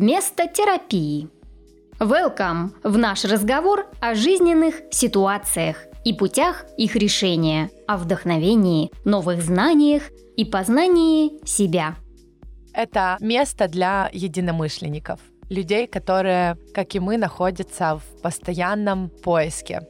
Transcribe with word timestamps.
вместо 0.00 0.48
терапии. 0.48 1.28
Welcome 1.98 2.70
в 2.82 2.96
наш 2.96 3.26
разговор 3.26 3.86
о 4.00 4.14
жизненных 4.14 4.76
ситуациях 4.90 5.76
и 6.06 6.14
путях 6.14 6.64
их 6.78 6.96
решения, 6.96 7.68
о 7.86 7.98
вдохновении, 7.98 8.90
новых 9.04 9.42
знаниях 9.42 10.04
и 10.38 10.46
познании 10.46 11.46
себя. 11.46 11.96
Это 12.72 13.18
место 13.20 13.68
для 13.68 14.08
единомышленников, 14.14 15.20
людей, 15.50 15.86
которые, 15.86 16.56
как 16.72 16.94
и 16.94 16.98
мы, 16.98 17.18
находятся 17.18 17.98
в 17.98 18.22
постоянном 18.22 19.10
поиске. 19.10 19.82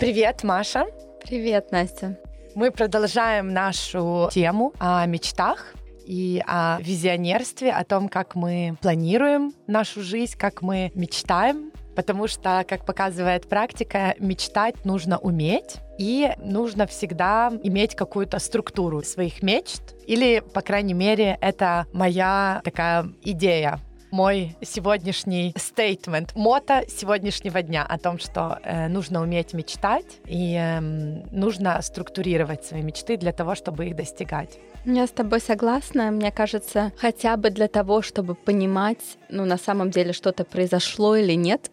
Привет, 0.00 0.42
Маша. 0.42 0.86
Привет, 1.24 1.70
Настя. 1.70 2.18
Мы 2.56 2.72
продолжаем 2.72 3.52
нашу 3.52 4.28
тему 4.32 4.72
о 4.80 5.06
мечтах 5.06 5.72
и 6.06 6.42
о 6.46 6.78
визионерстве, 6.80 7.72
о 7.72 7.84
том, 7.84 8.08
как 8.08 8.34
мы 8.34 8.76
планируем 8.80 9.52
нашу 9.66 10.02
жизнь, 10.02 10.36
как 10.38 10.62
мы 10.62 10.92
мечтаем, 10.94 11.72
потому 11.94 12.26
что, 12.26 12.64
как 12.68 12.86
показывает 12.86 13.48
практика, 13.48 14.14
мечтать 14.18 14.84
нужно 14.84 15.18
уметь, 15.18 15.76
и 15.98 16.32
нужно 16.38 16.86
всегда 16.86 17.52
иметь 17.62 17.94
какую-то 17.94 18.38
структуру 18.38 19.02
своих 19.02 19.42
мечт, 19.42 19.82
или, 20.06 20.42
по 20.54 20.60
крайней 20.62 20.94
мере, 20.94 21.38
это 21.40 21.86
моя 21.92 22.60
такая 22.64 23.06
идея 23.22 23.78
мой 24.12 24.54
сегодняшний 24.60 25.54
стейтмент, 25.56 26.36
мото 26.36 26.84
сегодняшнего 26.86 27.62
дня 27.62 27.84
о 27.84 27.98
том, 27.98 28.18
что 28.18 28.58
э, 28.62 28.88
нужно 28.88 29.22
уметь 29.22 29.54
мечтать 29.54 30.18
и 30.26 30.54
э, 30.54 30.80
нужно 30.80 31.80
структурировать 31.80 32.64
свои 32.64 32.82
мечты 32.82 33.16
для 33.16 33.32
того, 33.32 33.54
чтобы 33.54 33.86
их 33.86 33.96
достигать. 33.96 34.58
Я 34.84 35.06
с 35.06 35.10
тобой 35.10 35.40
согласна. 35.40 36.10
Мне 36.10 36.30
кажется, 36.32 36.92
хотя 36.96 37.36
бы 37.36 37.50
для 37.50 37.68
того, 37.68 38.02
чтобы 38.02 38.34
понимать, 38.34 39.18
ну, 39.28 39.44
на 39.44 39.56
самом 39.56 39.90
деле 39.90 40.12
что-то 40.12 40.44
произошло 40.44 41.16
или 41.16 41.34
нет. 41.34 41.70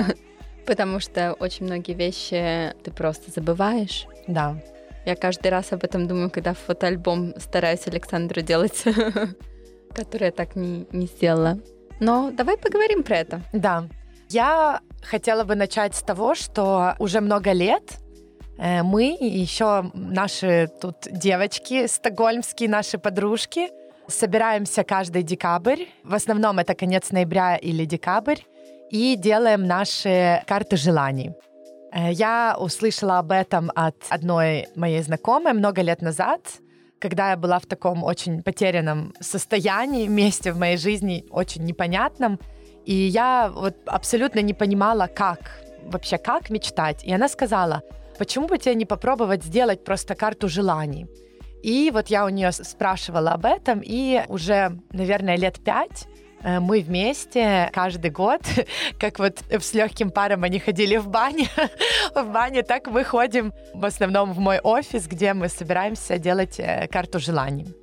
Потому 0.66 1.00
что 1.00 1.34
очень 1.34 1.66
многие 1.66 1.94
вещи 1.94 2.74
ты 2.82 2.90
просто 2.90 3.30
забываешь. 3.30 4.06
Да. 4.26 4.56
Я 5.06 5.16
каждый 5.16 5.48
раз 5.50 5.72
об 5.72 5.84
этом 5.84 6.06
думаю, 6.06 6.30
когда 6.30 6.54
фотоальбом 6.54 7.34
стараюсь 7.38 7.86
Александру 7.86 8.42
делать. 8.42 8.84
которую 9.94 10.26
я 10.26 10.32
так 10.32 10.56
не, 10.56 10.86
не 10.92 11.06
сделала. 11.06 11.58
Но 12.00 12.30
давай 12.30 12.56
поговорим 12.56 13.02
про 13.02 13.18
это. 13.18 13.40
Да. 13.52 13.88
Я 14.28 14.80
хотела 15.02 15.44
бы 15.44 15.54
начать 15.54 15.94
с 15.94 16.02
того, 16.02 16.34
что 16.34 16.94
уже 16.98 17.20
много 17.20 17.52
лет 17.52 17.98
мы 18.58 19.14
и 19.14 19.38
еще 19.38 19.90
наши 19.94 20.68
тут 20.80 21.06
девочки 21.10 21.86
стокгольмские, 21.86 22.68
наши 22.68 22.98
подружки, 22.98 23.70
собираемся 24.08 24.82
каждый 24.84 25.22
декабрь. 25.22 25.84
В 26.02 26.14
основном 26.14 26.58
это 26.58 26.74
конец 26.74 27.10
ноября 27.10 27.56
или 27.56 27.84
декабрь. 27.84 28.40
И 28.90 29.16
делаем 29.16 29.66
наши 29.66 30.42
карты 30.46 30.76
желаний. 30.76 31.32
Э, 31.92 32.10
я 32.10 32.56
услышала 32.58 33.18
об 33.18 33.32
этом 33.32 33.70
от 33.74 33.96
одной 34.08 34.66
моей 34.74 35.02
знакомой 35.02 35.52
много 35.52 35.82
лет 35.82 36.02
назад 36.02 36.40
когда 37.00 37.30
я 37.30 37.36
была 37.36 37.60
в 37.60 37.66
таком 37.66 38.02
очень 38.02 38.42
потерянном 38.42 39.14
состоянии, 39.20 40.08
месте 40.08 40.50
в 40.50 40.58
моей 40.58 40.76
жизни, 40.76 41.24
очень 41.30 41.64
непонятном, 41.64 42.40
и 42.86 42.92
я 42.92 43.52
вот 43.54 43.76
абсолютно 43.86 44.40
не 44.40 44.52
понимала, 44.52 45.06
как, 45.06 45.60
вообще 45.84 46.18
как 46.18 46.50
мечтать. 46.50 47.04
И 47.04 47.12
она 47.12 47.28
сказала, 47.28 47.82
почему 48.18 48.46
бы 48.46 48.58
тебе 48.58 48.74
не 48.74 48.84
попробовать 48.84 49.44
сделать 49.44 49.84
просто 49.84 50.14
карту 50.14 50.48
желаний? 50.48 51.06
И 51.62 51.90
вот 51.92 52.08
я 52.08 52.24
у 52.24 52.28
нее 52.28 52.52
спрашивала 52.52 53.32
об 53.32 53.44
этом, 53.44 53.80
и 53.84 54.22
уже, 54.28 54.78
наверное, 54.92 55.36
лет 55.36 55.58
пять 55.58 56.06
Э, 56.42 56.60
мы 56.60 56.80
вместе 56.80 57.70
каждый 57.72 58.10
год, 58.10 58.42
как 59.00 59.18
вот 59.18 59.42
с 59.50 59.74
легким 59.74 60.10
паром 60.10 60.44
они 60.44 60.58
ходили 60.58 60.96
в 60.96 61.08
баню, 61.08 61.46
в 62.14 62.24
бане, 62.32 62.62
так 62.62 62.86
мы 62.88 63.04
ходим 63.04 63.52
в 63.74 63.84
основном 63.84 64.32
в 64.32 64.38
мой 64.38 64.60
офис, 64.60 65.06
где 65.06 65.34
мы 65.34 65.48
собираемся 65.48 66.18
делать 66.18 66.58
э, 66.58 66.86
карту 66.88 67.18
желаний. 67.18 67.74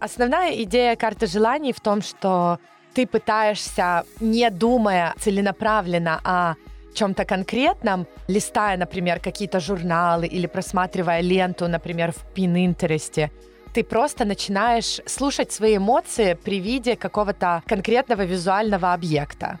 Основная 0.00 0.52
идея 0.62 0.96
карты 0.96 1.26
желаний 1.26 1.72
в 1.72 1.80
том, 1.80 2.02
что 2.02 2.58
ты 2.94 3.06
пытаешься, 3.06 4.04
не 4.20 4.50
думая 4.50 5.14
целенаправленно 5.18 6.20
о 6.24 6.54
чем-то 6.94 7.24
конкретном, 7.24 8.06
листая, 8.28 8.76
например, 8.76 9.20
какие-то 9.20 9.60
журналы 9.60 10.26
или 10.26 10.46
просматривая 10.46 11.20
ленту, 11.20 11.68
например, 11.68 12.12
в 12.12 12.24
Pinterest, 12.34 13.30
ты 13.74 13.82
просто 13.82 14.24
начинаешь 14.24 15.00
слушать 15.06 15.52
свои 15.52 15.76
эмоции 15.76 16.34
при 16.34 16.60
виде 16.60 16.94
какого-то 16.96 17.62
конкретного 17.66 18.24
визуального 18.24 18.92
объекта. 18.92 19.58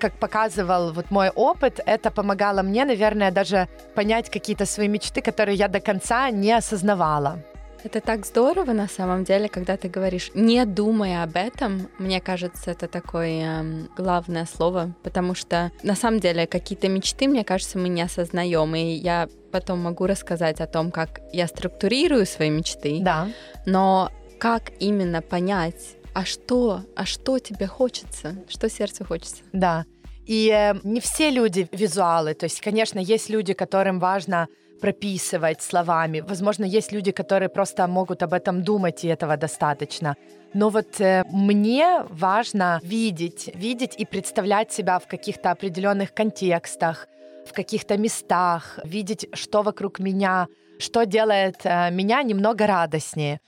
Как 0.00 0.14
показывал 0.14 0.92
вот 0.92 1.12
мой 1.12 1.30
опыт, 1.30 1.78
это 1.86 2.10
помогало 2.10 2.62
мне, 2.62 2.84
наверное, 2.84 3.30
даже 3.30 3.68
понять 3.94 4.30
какие-то 4.30 4.66
свои 4.66 4.88
мечты, 4.88 5.22
которые 5.22 5.56
я 5.56 5.68
до 5.68 5.78
конца 5.78 6.28
не 6.30 6.52
осознавала. 6.52 7.38
Это 7.84 8.00
так 8.00 8.24
здорово 8.24 8.72
на 8.72 8.86
самом 8.86 9.24
деле, 9.24 9.48
когда 9.48 9.76
ты 9.76 9.88
говоришь, 9.88 10.30
не 10.34 10.64
думая 10.64 11.24
об 11.24 11.36
этом, 11.36 11.88
мне 11.98 12.20
кажется, 12.20 12.70
это 12.70 12.86
такое 12.86 13.62
э, 13.62 13.86
главное 13.96 14.46
слово, 14.46 14.94
потому 15.02 15.34
что 15.34 15.72
на 15.82 15.96
самом 15.96 16.20
деле 16.20 16.46
какие-то 16.46 16.88
мечты, 16.88 17.26
мне 17.26 17.44
кажется, 17.44 17.78
мы 17.78 17.88
не 17.88 18.02
осознаем, 18.02 18.74
и 18.76 18.92
я 18.92 19.28
потом 19.50 19.80
могу 19.80 20.06
рассказать 20.06 20.60
о 20.60 20.66
том, 20.66 20.92
как 20.92 21.20
я 21.32 21.48
структурирую 21.48 22.24
свои 22.24 22.50
мечты. 22.50 23.00
Да. 23.02 23.28
Но 23.66 24.10
как 24.38 24.72
именно 24.78 25.20
понять, 25.20 25.96
а 26.14 26.24
что, 26.24 26.82
а 26.94 27.04
что 27.04 27.38
тебе 27.40 27.66
хочется, 27.66 28.36
что 28.48 28.68
сердцу 28.70 29.04
хочется? 29.04 29.42
Да. 29.52 29.86
И 30.24 30.48
э, 30.54 30.74
не 30.84 31.00
все 31.00 31.30
люди 31.30 31.68
визуалы. 31.72 32.34
То 32.34 32.44
есть, 32.44 32.60
конечно, 32.60 33.00
есть 33.00 33.28
люди, 33.28 33.54
которым 33.54 33.98
важно 33.98 34.46
прописывать 34.82 35.62
словами. 35.62 36.20
Возможно, 36.20 36.64
есть 36.64 36.92
люди, 36.92 37.12
которые 37.12 37.48
просто 37.48 37.86
могут 37.86 38.22
об 38.22 38.32
этом 38.32 38.62
думать, 38.62 39.04
и 39.04 39.08
этого 39.08 39.36
достаточно. 39.36 40.16
Но 40.54 40.70
вот 40.70 41.00
э, 41.00 41.24
мне 41.32 42.04
важно 42.10 42.80
видеть, 42.82 43.50
видеть 43.54 43.94
и 44.00 44.04
представлять 44.04 44.72
себя 44.72 44.98
в 44.98 45.06
каких-то 45.06 45.50
определенных 45.52 46.12
контекстах, 46.12 47.06
в 47.46 47.52
каких-то 47.52 47.96
местах, 47.96 48.80
видеть, 48.84 49.28
что 49.34 49.62
вокруг 49.62 50.00
меня, 50.00 50.46
что 50.78 51.06
делает 51.06 51.60
э, 51.64 51.90
меня 51.90 52.22
немного 52.24 52.66
радостнее. 52.66 53.38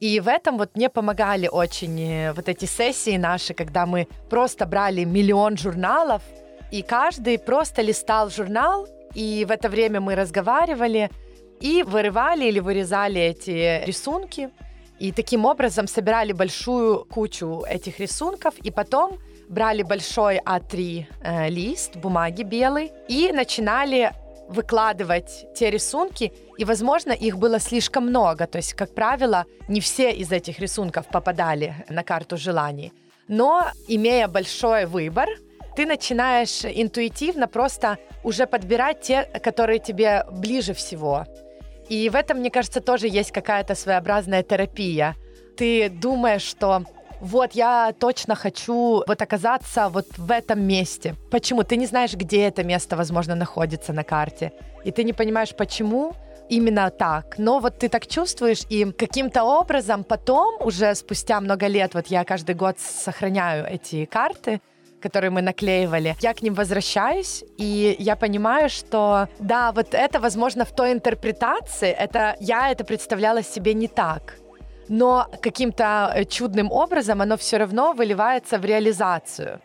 И 0.00 0.20
в 0.20 0.28
этом 0.28 0.56
вот 0.58 0.76
мне 0.76 0.88
помогали 0.88 1.48
очень 1.48 2.00
э, 2.00 2.32
вот 2.32 2.48
эти 2.48 2.66
сессии 2.66 3.18
наши, 3.18 3.52
когда 3.54 3.84
мы 3.84 4.06
просто 4.30 4.66
брали 4.66 5.04
миллион 5.04 5.58
журналов, 5.58 6.22
и 6.72 6.82
каждый 6.82 7.38
просто 7.38 7.82
листал 7.82 8.30
журнал 8.30 8.86
и 9.18 9.44
в 9.44 9.50
это 9.50 9.68
время 9.68 10.00
мы 10.00 10.14
разговаривали 10.14 11.10
и 11.60 11.82
вырывали 11.82 12.44
или 12.44 12.60
вырезали 12.60 13.20
эти 13.20 13.84
рисунки. 13.84 14.50
И 15.00 15.10
таким 15.12 15.44
образом 15.44 15.88
собирали 15.88 16.32
большую 16.32 17.04
кучу 17.04 17.64
этих 17.68 17.98
рисунков, 17.98 18.54
и 18.62 18.70
потом 18.70 19.18
брали 19.48 19.82
большой 19.82 20.38
А3 20.38 21.06
э, 21.20 21.48
лист 21.48 21.96
бумаги 21.96 22.44
белый 22.44 22.92
и 23.08 23.32
начинали 23.32 24.12
выкладывать 24.48 25.46
те 25.54 25.70
рисунки, 25.70 26.32
и, 26.56 26.64
возможно, 26.64 27.12
их 27.12 27.38
было 27.38 27.58
слишком 27.58 28.06
много. 28.06 28.46
То 28.46 28.58
есть, 28.58 28.74
как 28.74 28.94
правило, 28.94 29.46
не 29.68 29.80
все 29.80 30.12
из 30.12 30.30
этих 30.30 30.60
рисунков 30.60 31.06
попадали 31.08 31.74
на 31.88 32.04
карту 32.04 32.36
желаний. 32.36 32.92
Но, 33.26 33.66
имея 33.88 34.28
большой 34.28 34.86
выбор, 34.86 35.28
ты 35.78 35.86
начинаешь 35.86 36.64
интуитивно 36.64 37.46
просто 37.46 37.98
уже 38.24 38.48
подбирать 38.48 39.00
те, 39.00 39.22
которые 39.44 39.78
тебе 39.78 40.24
ближе 40.28 40.74
всего. 40.74 41.24
И 41.88 42.10
в 42.10 42.16
этом, 42.16 42.38
мне 42.38 42.50
кажется, 42.50 42.80
тоже 42.80 43.06
есть 43.06 43.30
какая-то 43.30 43.76
своеобразная 43.76 44.42
терапия. 44.42 45.14
Ты 45.56 45.88
думаешь, 45.88 46.42
что 46.42 46.82
вот 47.20 47.52
я 47.52 47.94
точно 47.96 48.34
хочу 48.34 49.04
вот 49.06 49.22
оказаться 49.22 49.88
вот 49.88 50.06
в 50.16 50.32
этом 50.32 50.60
месте. 50.60 51.14
Почему? 51.30 51.62
Ты 51.62 51.76
не 51.76 51.86
знаешь, 51.86 52.14
где 52.14 52.48
это 52.48 52.64
место, 52.64 52.96
возможно, 52.96 53.36
находится 53.36 53.92
на 53.92 54.02
карте. 54.02 54.50
И 54.84 54.90
ты 54.90 55.04
не 55.04 55.12
понимаешь, 55.12 55.54
почему 55.54 56.12
именно 56.48 56.90
так. 56.90 57.38
Но 57.38 57.60
вот 57.60 57.78
ты 57.78 57.88
так 57.88 58.08
чувствуешь, 58.08 58.64
и 58.68 58.84
каким-то 58.90 59.44
образом 59.44 60.02
потом, 60.02 60.60
уже 60.60 60.96
спустя 60.96 61.40
много 61.40 61.68
лет, 61.68 61.94
вот 61.94 62.08
я 62.08 62.24
каждый 62.24 62.56
год 62.56 62.80
сохраняю 62.80 63.64
эти 63.64 64.06
карты, 64.06 64.60
которые 65.00 65.30
мы 65.30 65.42
наклеивали, 65.42 66.16
я 66.20 66.34
к 66.34 66.42
ним 66.42 66.54
возвращаюсь, 66.54 67.44
и 67.56 67.96
я 67.98 68.16
понимаю, 68.16 68.68
что 68.68 69.28
да, 69.38 69.72
вот 69.72 69.94
это, 69.94 70.20
возможно, 70.20 70.64
в 70.64 70.72
той 70.72 70.92
интерпретации, 70.92 71.90
это 71.90 72.36
я 72.40 72.70
это 72.70 72.84
представляла 72.84 73.42
себе 73.42 73.74
не 73.74 73.88
так. 73.88 74.36
Но 74.88 75.26
каким-то 75.42 76.12
э, 76.14 76.24
чудным 76.24 76.72
образом 76.72 77.20
оно 77.20 77.36
все 77.36 77.58
равно 77.58 77.92
выливается 77.92 78.58
в 78.58 78.64
реализацию. 78.64 79.60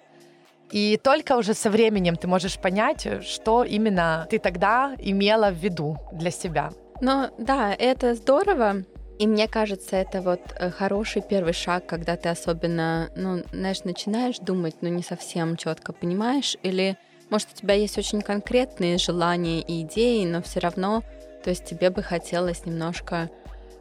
И 0.71 0.97
только 0.97 1.37
уже 1.37 1.53
со 1.53 1.69
временем 1.69 2.15
ты 2.15 2.27
можешь 2.27 2.57
понять, 2.57 3.07
что 3.23 3.63
именно 3.63 4.27
ты 4.29 4.39
тогда 4.39 4.95
имела 4.97 5.51
в 5.51 5.55
виду 5.55 5.97
для 6.11 6.31
себя. 6.31 6.71
Ну 6.99 7.29
да, 7.37 7.73
это 7.73 8.15
здорово, 8.15 8.83
И 9.19 9.27
мне 9.27 9.47
кажется, 9.47 9.95
это 9.95 10.21
вот 10.21 10.41
э, 10.57 10.71
хороший 10.71 11.21
первый 11.21 11.53
шаг, 11.53 11.85
когда 11.85 12.15
ты 12.15 12.29
особенно, 12.29 13.09
ну, 13.15 13.43
знаешь, 13.51 13.83
начинаешь 13.83 14.39
думать, 14.39 14.75
но 14.81 14.89
не 14.89 15.03
совсем 15.03 15.55
четко 15.55 15.93
понимаешь, 15.93 16.57
или 16.63 16.97
может 17.29 17.49
у 17.53 17.55
тебя 17.55 17.75
есть 17.75 17.97
очень 17.97 18.21
конкретные 18.21 18.97
желания 18.97 19.61
и 19.61 19.81
идеи, 19.81 20.25
но 20.25 20.41
все 20.41 20.59
равно, 20.59 21.03
то 21.43 21.49
есть 21.49 21.65
тебе 21.65 21.89
бы 21.89 22.01
хотелось 22.01 22.65
немножко 22.65 23.29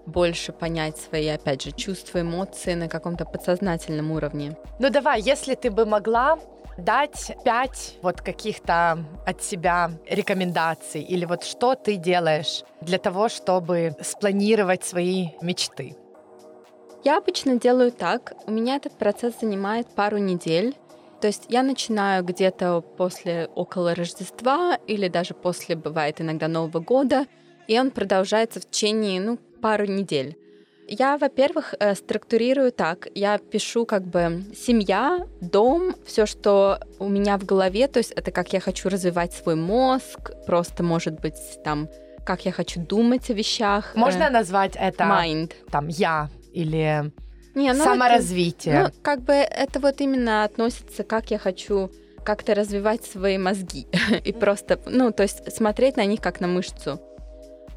больше 0.07 0.53
понять 0.53 0.99
свои, 0.99 1.29
опять 1.29 1.63
же, 1.63 1.73
чувства, 1.73 2.21
эмоции 2.21 2.75
на 2.75 2.89
каком-то 2.89 3.25
подсознательном 3.25 4.11
уровне. 4.11 4.57
Ну 4.79 4.91
давай, 4.91 5.21
если 5.23 5.55
ты 5.55 5.71
бы 5.71 5.87
могла 5.87 6.39
дать 6.85 7.37
пять 7.45 7.99
вот 8.03 8.21
каких-то 8.21 9.05
от 9.27 9.43
себя 9.43 9.91
рекомендаций 10.09 11.03
или 11.03 11.25
вот 11.25 11.45
что 11.45 11.75
ты 11.75 11.97
делаешь 11.97 12.65
для 12.81 12.99
того, 12.99 13.29
чтобы 13.29 13.95
спланировать 14.01 14.85
свои 14.85 15.29
мечты? 15.41 15.97
Я 17.05 17.19
обычно 17.19 17.59
делаю 17.59 17.91
так. 17.91 18.35
У 18.47 18.53
меня 18.53 18.77
этот 18.77 18.97
процесс 18.97 19.35
занимает 19.41 19.89
пару 19.89 20.19
недель. 20.19 20.77
То 21.21 21.29
есть 21.29 21.47
я 21.49 21.63
начинаю 21.63 22.25
где-то 22.25 22.81
после 22.81 23.49
около 23.55 23.95
Рождества 23.95 24.77
или 24.87 25.09
даже 25.09 25.35
после, 25.35 25.77
бывает, 25.77 26.21
иногда 26.21 26.49
Нового 26.49 26.81
года, 26.81 27.27
и 27.69 27.79
он 27.79 27.93
продолжается 27.93 28.61
в 28.61 28.69
течение, 28.69 29.21
ну, 29.21 29.39
пару 29.61 29.87
недель. 29.87 30.37
Я, 30.89 31.17
во-первых, 31.17 31.75
э, 31.79 31.95
структурирую 31.95 32.73
так. 32.73 33.09
Я 33.15 33.39
пишу 33.39 33.87
как 33.87 34.03
бы 34.05 34.45
семья, 34.55 35.27
дом, 35.41 35.95
все, 36.05 36.27
что 36.27 36.81
у 36.99 37.09
меня 37.09 37.39
в 37.39 37.45
голове, 37.45 37.89
то 37.89 37.99
есть 37.99 38.13
это 38.13 38.31
как 38.31 38.53
я 38.53 38.61
хочу 38.61 38.89
развивать 38.89 39.33
свой 39.33 39.55
мозг, 39.55 40.33
просто, 40.47 40.83
может 40.83 41.21
быть, 41.21 41.37
там, 41.65 41.89
как 42.25 42.45
я 42.45 42.53
хочу 42.53 42.81
думать 42.81 43.31
о 43.31 43.35
вещах. 43.35 43.95
Можно 43.95 44.25
э, 44.25 44.31
назвать 44.31 44.77
это 44.77 45.05
mind. 45.05 45.53
там 45.71 45.89
я 45.89 46.29
или 46.53 47.13
Не, 47.55 47.73
ну 47.73 47.85
саморазвитие? 47.85 48.75
Это, 48.75 48.93
ну, 48.95 49.03
как 49.03 49.23
бы 49.23 49.33
это 49.33 49.81
вот 49.81 50.01
именно 50.01 50.45
относится, 50.45 51.05
как 51.05 51.31
я 51.31 51.39
хочу 51.39 51.91
как-то 52.25 52.55
развивать 52.55 53.05
свои 53.05 53.39
мозги 53.39 53.87
и 54.25 54.33
просто, 54.33 54.81
ну, 54.87 55.13
то 55.13 55.23
есть 55.23 55.53
смотреть 55.53 55.97
на 55.97 56.05
них 56.05 56.21
как 56.21 56.41
на 56.41 56.47
мышцу. 56.47 57.01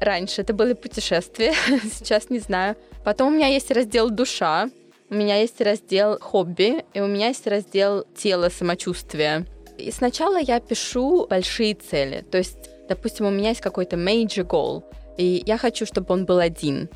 Раньше 0.00 0.42
это 0.42 0.52
были 0.52 0.74
путешествия, 0.74 1.54
сейчас 1.92 2.30
не 2.30 2.38
знаю. 2.38 2.76
Потом 3.06 3.28
у 3.28 3.36
меня 3.36 3.46
есть 3.46 3.70
раздел 3.70 4.10
душа, 4.10 4.68
у 5.10 5.14
меня 5.14 5.36
есть 5.36 5.60
раздел 5.60 6.18
хобби, 6.18 6.84
и 6.92 7.00
у 7.00 7.06
меня 7.06 7.28
есть 7.28 7.46
раздел 7.46 8.04
тело, 8.16 8.48
самочувствие. 8.48 9.46
И 9.78 9.92
сначала 9.92 10.40
я 10.40 10.58
пишу 10.58 11.24
большие 11.30 11.76
цели. 11.76 12.24
То 12.28 12.38
есть, 12.38 12.58
допустим, 12.88 13.26
у 13.26 13.30
меня 13.30 13.50
есть 13.50 13.60
какой-то 13.60 13.94
major 13.94 14.44
goal, 14.44 14.82
и 15.16 15.40
я 15.46 15.56
хочу, 15.56 15.86
чтобы 15.86 16.12
он 16.14 16.24
был 16.24 16.40
один. 16.40 16.88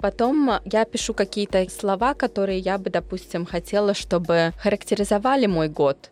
Потом 0.00 0.50
я 0.66 0.84
пишу 0.84 1.14
какие-то 1.14 1.66
слова, 1.70 2.12
которые 2.12 2.58
я 2.58 2.76
бы, 2.76 2.90
допустим, 2.90 3.46
хотела, 3.46 3.94
чтобы 3.94 4.52
характеризовали 4.58 5.46
мой 5.46 5.68
год 5.68 6.10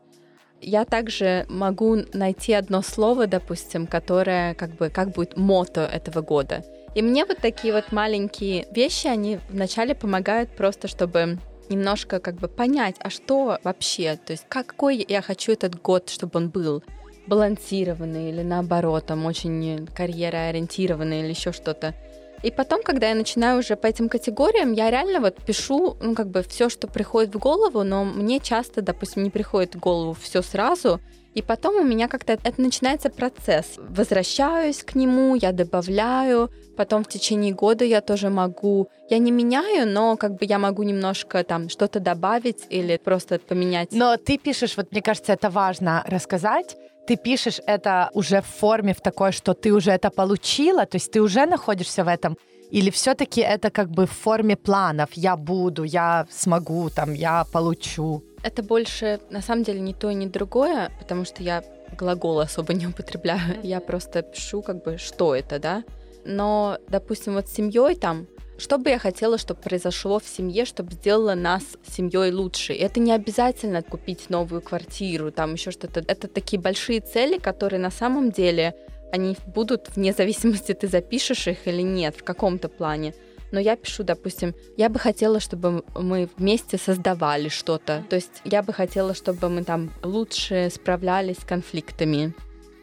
я 0.62 0.84
также 0.84 1.46
могу 1.48 1.96
найти 2.12 2.52
одно 2.52 2.82
слово, 2.82 3.26
допустим, 3.26 3.86
которое 3.86 4.54
как 4.54 4.70
бы 4.76 4.88
как 4.88 5.10
будет 5.10 5.36
мото 5.36 5.82
этого 5.82 6.22
года. 6.22 6.64
И 6.94 7.02
мне 7.02 7.24
вот 7.24 7.38
такие 7.38 7.72
вот 7.72 7.92
маленькие 7.92 8.66
вещи, 8.70 9.06
они 9.06 9.38
вначале 9.48 9.94
помогают 9.94 10.50
просто, 10.54 10.88
чтобы 10.88 11.38
немножко 11.68 12.20
как 12.20 12.36
бы 12.36 12.48
понять, 12.48 12.96
а 13.00 13.10
что 13.10 13.58
вообще, 13.64 14.16
то 14.16 14.32
есть 14.32 14.44
какой 14.48 15.04
я 15.08 15.22
хочу 15.22 15.52
этот 15.52 15.80
год, 15.80 16.10
чтобы 16.10 16.38
он 16.38 16.50
был 16.50 16.82
балансированный 17.26 18.30
или 18.30 18.42
наоборот, 18.42 19.06
там 19.06 19.24
очень 19.26 19.86
карьероориентированный 19.94 21.20
или 21.20 21.28
еще 21.28 21.52
что-то. 21.52 21.94
И 22.42 22.50
потом, 22.50 22.82
когда 22.82 23.08
я 23.08 23.14
начинаю 23.14 23.60
уже 23.60 23.76
по 23.76 23.86
этим 23.86 24.08
категориям, 24.08 24.72
я 24.72 24.90
реально 24.90 25.20
вот 25.20 25.36
пишу, 25.36 25.96
ну, 26.02 26.14
как 26.14 26.28
бы 26.28 26.42
все, 26.42 26.68
что 26.68 26.88
приходит 26.88 27.34
в 27.34 27.38
голову, 27.38 27.84
но 27.84 28.04
мне 28.04 28.40
часто, 28.40 28.82
допустим, 28.82 29.22
не 29.22 29.30
приходит 29.30 29.74
в 29.74 29.78
голову 29.78 30.16
все 30.20 30.42
сразу, 30.42 31.00
и 31.34 31.40
потом 31.40 31.76
у 31.76 31.82
меня 31.82 32.08
как-то 32.08 32.32
это 32.34 32.60
начинается 32.60 33.08
процесс. 33.08 33.74
Возвращаюсь 33.78 34.82
к 34.82 34.94
нему, 34.94 35.34
я 35.34 35.52
добавляю, 35.52 36.50
потом 36.76 37.04
в 37.04 37.08
течение 37.08 37.54
года 37.54 37.84
я 37.84 38.00
тоже 38.00 38.28
могу, 38.28 38.88
я 39.08 39.18
не 39.18 39.30
меняю, 39.30 39.88
но 39.88 40.16
как 40.16 40.32
бы 40.32 40.44
я 40.44 40.58
могу 40.58 40.82
немножко 40.82 41.42
там 41.44 41.68
что-то 41.68 42.00
добавить 42.00 42.66
или 42.68 42.98
просто 43.02 43.38
поменять. 43.38 43.92
Но 43.92 44.16
ты 44.16 44.36
пишешь, 44.36 44.76
вот 44.76 44.92
мне 44.92 45.00
кажется, 45.00 45.32
это 45.32 45.48
важно 45.48 46.04
рассказать, 46.06 46.76
ты 47.06 47.16
пишешь 47.16 47.60
это 47.66 48.10
уже 48.14 48.40
в 48.40 48.46
форме 48.46 48.94
в 48.94 49.00
такой, 49.00 49.32
что 49.32 49.54
ты 49.54 49.72
уже 49.72 49.90
это 49.90 50.10
получила, 50.10 50.86
то 50.86 50.96
есть 50.96 51.12
ты 51.12 51.20
уже 51.20 51.46
находишься 51.46 52.04
в 52.04 52.08
этом, 52.08 52.36
или 52.70 52.90
все-таки 52.90 53.40
это 53.40 53.70
как 53.70 53.90
бы 53.90 54.06
в 54.06 54.12
форме 54.12 54.56
планов, 54.56 55.10
я 55.12 55.36
буду, 55.36 55.84
я 55.84 56.26
смогу, 56.30 56.88
там, 56.90 57.12
я 57.12 57.44
получу? 57.52 58.22
Это 58.42 58.62
больше, 58.62 59.20
на 59.30 59.42
самом 59.42 59.62
деле, 59.64 59.80
не 59.80 59.94
то 59.94 60.10
и 60.10 60.14
не 60.14 60.26
другое, 60.26 60.90
потому 60.98 61.24
что 61.24 61.42
я 61.42 61.62
глагол 61.98 62.40
особо 62.40 62.72
не 62.72 62.86
употребляю, 62.86 63.58
я 63.62 63.80
просто 63.80 64.22
пишу 64.22 64.62
как 64.62 64.82
бы, 64.82 64.96
что 64.98 65.34
это, 65.34 65.58
да. 65.58 65.84
Но, 66.24 66.78
допустим, 66.88 67.34
вот 67.34 67.48
с 67.48 67.52
семьей 67.52 67.94
там 67.96 68.26
что 68.62 68.78
бы 68.78 68.90
я 68.90 68.98
хотела, 68.98 69.38
чтобы 69.38 69.60
произошло 69.60 70.20
в 70.20 70.24
семье, 70.24 70.64
чтобы 70.64 70.92
сделало 70.92 71.34
нас 71.34 71.64
семьей 71.84 72.30
лучше? 72.30 72.72
Это 72.72 73.00
не 73.00 73.12
обязательно 73.12 73.82
купить 73.82 74.30
новую 74.30 74.62
квартиру, 74.62 75.32
там 75.32 75.54
еще 75.54 75.72
что-то. 75.72 76.04
Это 76.06 76.28
такие 76.28 76.62
большие 76.62 77.00
цели, 77.00 77.38
которые 77.38 77.80
на 77.80 77.90
самом 77.90 78.30
деле 78.30 78.74
они 79.12 79.36
будут 79.46 79.90
вне 79.96 80.12
зависимости, 80.12 80.74
ты 80.74 80.86
запишешь 80.86 81.48
их 81.48 81.66
или 81.66 81.82
нет 81.82 82.14
в 82.16 82.22
каком-то 82.22 82.68
плане. 82.68 83.14
Но 83.50 83.58
я 83.58 83.74
пишу, 83.74 84.04
допустим, 84.04 84.54
я 84.76 84.88
бы 84.88 85.00
хотела, 85.00 85.40
чтобы 85.40 85.84
мы 85.96 86.28
вместе 86.38 86.78
создавали 86.78 87.48
что-то. 87.48 88.04
То 88.08 88.16
есть 88.16 88.42
я 88.44 88.62
бы 88.62 88.72
хотела, 88.72 89.12
чтобы 89.12 89.48
мы 89.48 89.64
там 89.64 89.90
лучше 90.04 90.70
справлялись 90.72 91.38
с 91.38 91.44
конфликтами. 91.44 92.32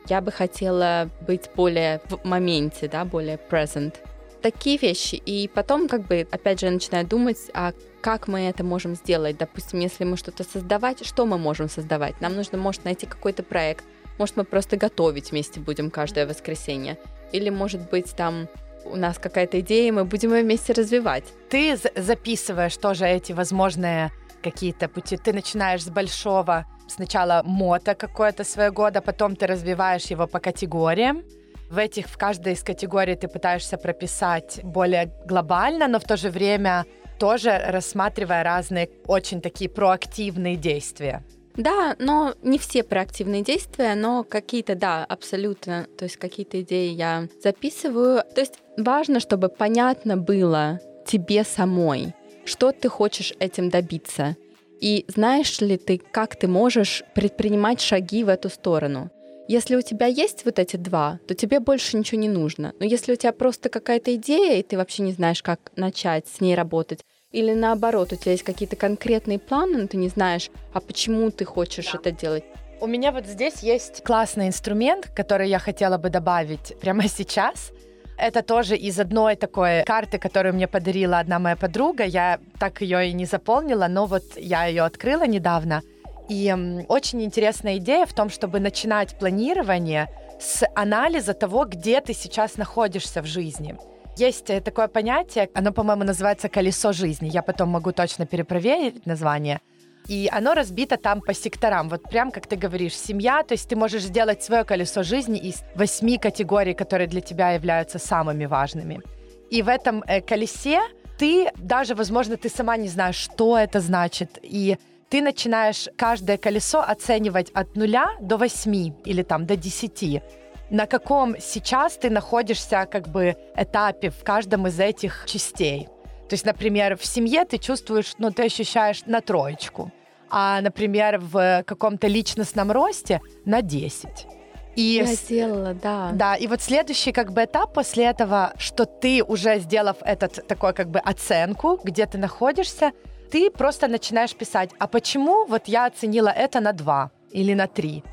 Я 0.09 0.19
бы 0.19 0.31
хотела 0.31 1.09
быть 1.25 1.49
более 1.55 2.01
в 2.09 2.27
моменте, 2.27 2.89
да, 2.89 3.05
более 3.05 3.39
present 3.49 3.95
такие 4.41 4.77
вещи. 4.77 5.15
И 5.15 5.49
потом, 5.53 5.87
как 5.87 6.07
бы, 6.07 6.27
опять 6.31 6.59
же, 6.59 6.67
я 6.67 6.71
начинаю 6.71 7.05
думать, 7.05 7.37
а 7.53 7.73
как 8.01 8.27
мы 8.27 8.41
это 8.41 8.63
можем 8.63 8.95
сделать? 8.95 9.37
Допустим, 9.37 9.79
если 9.79 10.03
мы 10.03 10.17
что-то 10.17 10.43
создавать, 10.43 11.05
что 11.05 11.25
мы 11.25 11.37
можем 11.37 11.69
создавать? 11.69 12.19
Нам 12.21 12.35
нужно, 12.35 12.57
может, 12.57 12.85
найти 12.85 13.05
какой-то 13.05 13.43
проект. 13.43 13.85
Может, 14.17 14.37
мы 14.37 14.43
просто 14.43 14.77
готовить 14.77 15.31
вместе 15.31 15.59
будем 15.59 15.91
каждое 15.91 16.27
воскресенье. 16.27 16.97
Или, 17.31 17.49
может 17.49 17.89
быть, 17.89 18.15
там 18.15 18.47
у 18.85 18.95
нас 18.95 19.17
какая-то 19.17 19.59
идея, 19.59 19.87
и 19.87 19.91
мы 19.91 20.05
будем 20.05 20.33
ее 20.33 20.43
вместе 20.43 20.73
развивать. 20.73 21.25
Ты 21.49 21.77
записываешь 21.95 22.77
тоже 22.77 23.05
эти 23.05 23.33
возможные 23.33 24.11
какие-то 24.41 24.87
пути. 24.87 25.17
Ты 25.17 25.33
начинаешь 25.33 25.83
с 25.83 25.89
большого, 25.89 26.65
сначала 26.87 27.41
мото 27.45 27.95
какое-то 27.95 28.43
свое 28.43 28.71
года, 28.71 29.01
потом 29.01 29.35
ты 29.35 29.47
развиваешь 29.47 30.05
его 30.05 30.27
по 30.27 30.39
категориям, 30.39 31.23
в 31.69 31.77
этих, 31.77 32.07
в 32.07 32.17
каждой 32.17 32.53
из 32.53 32.63
категорий 32.63 33.15
ты 33.15 33.27
пытаешься 33.27 33.77
прописать 33.77 34.59
более 34.63 35.11
глобально, 35.25 35.87
но 35.87 35.99
в 35.99 36.03
то 36.03 36.17
же 36.17 36.29
время 36.29 36.85
тоже 37.19 37.61
рассматривая 37.67 38.43
разные 38.43 38.89
очень 39.05 39.41
такие 39.41 39.69
проактивные 39.69 40.55
действия. 40.55 41.23
Да, 41.55 41.95
но 41.99 42.35
не 42.41 42.57
все 42.57 42.83
проактивные 42.83 43.43
действия, 43.43 43.93
но 43.95 44.23
какие-то, 44.23 44.75
да, 44.75 45.03
абсолютно. 45.03 45.87
То 45.97 46.05
есть 46.05 46.15
какие-то 46.15 46.61
идеи 46.61 46.91
я 46.91 47.27
записываю. 47.43 48.23
То 48.33 48.41
есть 48.41 48.59
важно, 48.77 49.19
чтобы 49.19 49.49
понятно 49.49 50.15
было 50.15 50.79
тебе 51.05 51.43
самой, 51.43 52.13
что 52.45 52.71
ты 52.71 52.87
хочешь 52.87 53.33
этим 53.39 53.69
добиться. 53.69 54.37
И 54.79 55.03
знаешь 55.09 55.59
ли 55.59 55.77
ты, 55.77 55.97
как 55.97 56.37
ты 56.37 56.47
можешь 56.47 57.03
предпринимать 57.13 57.81
шаги 57.81 58.23
в 58.23 58.29
эту 58.29 58.49
сторону? 58.49 59.11
Если 59.49 59.75
у 59.75 59.81
тебя 59.81 60.05
есть 60.05 60.45
вот 60.45 60.59
эти 60.59 60.75
два, 60.75 61.19
то 61.27 61.33
тебе 61.33 61.59
больше 61.59 61.97
ничего 61.97 62.21
не 62.21 62.29
нужно. 62.29 62.75
Но 62.77 62.85
если 62.85 63.13
у 63.13 63.15
тебя 63.15 63.31
просто 63.31 63.69
какая-то 63.69 64.13
идея, 64.13 64.59
и 64.59 64.61
ты 64.61 64.77
вообще 64.77 65.01
не 65.01 65.11
знаешь, 65.11 65.41
как 65.41 65.71
начать 65.75 66.27
с 66.27 66.39
ней 66.39 66.53
работать, 66.53 67.03
или 67.31 67.55
наоборот, 67.55 68.13
у 68.13 68.15
тебя 68.15 68.33
есть 68.33 68.43
какие-то 68.43 68.75
конкретные 68.75 69.39
планы, 69.39 69.79
но 69.79 69.87
ты 69.87 69.97
не 69.97 70.09
знаешь, 70.09 70.51
а 70.71 70.79
почему 70.79 71.31
ты 71.31 71.45
хочешь 71.45 71.91
да. 71.91 71.97
это 71.97 72.11
делать. 72.11 72.43
У 72.79 72.85
меня 72.85 73.11
вот 73.11 73.25
здесь 73.25 73.63
есть 73.63 74.03
классный 74.03 74.49
инструмент, 74.49 75.09
который 75.15 75.49
я 75.49 75.57
хотела 75.57 75.97
бы 75.97 76.11
добавить 76.11 76.79
прямо 76.79 77.07
сейчас. 77.07 77.71
Это 78.19 78.43
тоже 78.43 78.77
из 78.77 78.99
одной 78.99 79.35
такой 79.35 79.83
карты, 79.83 80.19
которую 80.19 80.53
мне 80.53 80.67
подарила 80.67 81.17
одна 81.17 81.39
моя 81.39 81.55
подруга. 81.55 82.03
Я 82.03 82.39
так 82.59 82.81
ее 82.81 83.09
и 83.09 83.13
не 83.13 83.25
заполнила, 83.25 83.87
но 83.87 84.05
вот 84.05 84.21
я 84.35 84.67
ее 84.67 84.83
открыла 84.83 85.25
недавно. 85.25 85.81
И 86.29 86.85
очень 86.87 87.23
интересная 87.23 87.77
идея 87.77 88.05
в 88.05 88.13
том, 88.13 88.29
чтобы 88.29 88.59
начинать 88.59 89.17
планирование 89.17 90.07
с 90.39 90.63
анализа 90.75 91.33
того, 91.33 91.65
где 91.65 91.99
ты 92.01 92.13
сейчас 92.13 92.57
находишься 92.57 93.21
в 93.21 93.25
жизни. 93.25 93.75
Есть 94.15 94.49
э, 94.49 94.61
такое 94.61 94.87
понятие, 94.87 95.49
оно, 95.53 95.71
по-моему, 95.71 96.03
называется 96.03 96.49
колесо 96.49 96.91
жизни. 96.93 97.29
Я 97.29 97.41
потом 97.41 97.69
могу 97.69 97.91
точно 97.91 98.25
перепроверить 98.25 99.05
название. 99.05 99.59
И 100.07 100.29
оно 100.31 100.53
разбито 100.53 100.97
там 100.97 101.21
по 101.21 101.33
секторам. 101.33 101.89
Вот 101.89 102.03
прям, 102.03 102.31
как 102.31 102.47
ты 102.47 102.55
говоришь, 102.55 102.95
семья, 102.95 103.43
то 103.43 103.53
есть 103.53 103.69
ты 103.69 103.75
можешь 103.75 104.03
сделать 104.03 104.43
свое 104.43 104.63
колесо 104.63 105.03
жизни 105.03 105.39
из 105.39 105.63
восьми 105.75 106.17
категорий, 106.17 106.73
которые 106.73 107.07
для 107.07 107.21
тебя 107.21 107.51
являются 107.51 107.99
самыми 107.99 108.45
важными. 108.45 109.01
И 109.49 109.61
в 109.61 109.67
этом 109.67 110.03
э, 110.07 110.21
колесе 110.21 110.79
ты 111.17 111.51
даже, 111.57 111.95
возможно, 111.95 112.37
ты 112.37 112.49
сама 112.49 112.77
не 112.77 112.87
знаешь, 112.87 113.15
что 113.15 113.57
это 113.57 113.79
значит. 113.79 114.39
И 114.41 114.77
ты 115.09 115.21
начинаешь 115.21 115.89
каждое 115.97 116.37
колесо 116.37 116.81
оценивать 116.81 117.49
от 117.53 117.75
нуля 117.75 118.09
до 118.21 118.37
восьми 118.37 118.93
или 119.05 119.23
там 119.23 119.45
до 119.45 119.55
десяти. 119.55 120.21
На 120.69 120.85
каком 120.85 121.35
сейчас 121.39 121.97
ты 121.97 122.11
находишься 122.11 122.87
как 122.89 123.07
бы 123.07 123.35
этапе 123.55 124.11
в 124.11 124.23
каждом 124.23 124.67
из 124.67 124.79
этих 124.79 125.23
частей. 125.25 125.87
То 126.29 126.35
есть, 126.35 126.45
например, 126.45 126.95
в 126.95 127.05
семье 127.05 127.43
ты 127.43 127.57
чувствуешь, 127.57 128.13
ну, 128.19 128.31
ты 128.31 128.43
ощущаешь 128.43 129.03
на 129.07 129.19
троечку, 129.21 129.91
а, 130.29 130.61
например, 130.61 131.17
в 131.19 131.63
каком-то 131.65 132.05
личностном 132.05 132.71
росте 132.71 133.19
на 133.45 133.63
10. 133.63 134.27
И 134.75 134.81
я 134.81 135.05
сделала, 135.05 135.73
да. 135.73 136.11
Да, 136.13 136.35
и 136.35 136.45
вот 136.45 136.61
следующий 136.61 137.11
как 137.11 137.33
бы 137.33 137.43
этап 137.43 137.73
после 137.73 138.05
этого, 138.05 138.53
что 138.59 138.85
ты 138.85 139.23
уже 139.23 139.59
сделав 139.59 139.97
этот 140.01 140.47
такой 140.47 140.73
как 140.73 140.89
бы 140.91 140.99
оценку, 140.99 141.79
где 141.83 142.05
ты 142.05 142.19
находишься, 142.19 142.91
ты 143.31 143.51
просто 143.51 143.87
начинаешь 143.87 144.35
писать, 144.35 144.71
а 144.79 144.87
почему 144.87 145.45
вот 145.45 145.67
я 145.67 145.85
оценила 145.85 146.29
это 146.29 146.59
на 146.59 146.73
2 146.73 147.11
или 147.31 147.53
на 147.53 147.67
3? 147.67 148.03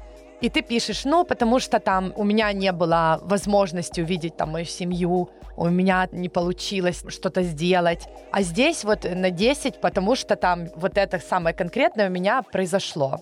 И 0.42 0.50
ты 0.50 0.62
пишешь, 0.62 1.04
ну, 1.04 1.24
потому 1.24 1.60
что 1.60 1.80
там 1.80 2.12
у 2.16 2.24
меня 2.24 2.52
не 2.52 2.72
было 2.72 3.20
возможности 3.22 4.02
увидеть 4.02 4.36
там 4.36 4.50
мою 4.50 4.66
семью, 4.66 5.30
у 5.56 5.68
меня 5.70 6.08
не 6.12 6.28
получилось 6.28 7.02
что-то 7.08 7.42
сделать. 7.42 8.06
А 8.32 8.42
здесь 8.42 8.84
вот 8.84 9.04
на 9.04 9.30
10, 9.30 9.80
потому 9.80 10.14
что 10.14 10.36
там 10.36 10.68
вот 10.76 10.98
это 10.98 11.18
самое 11.18 11.56
конкретное 11.56 12.08
у 12.08 12.12
меня 12.12 12.42
произошло. 12.42 13.20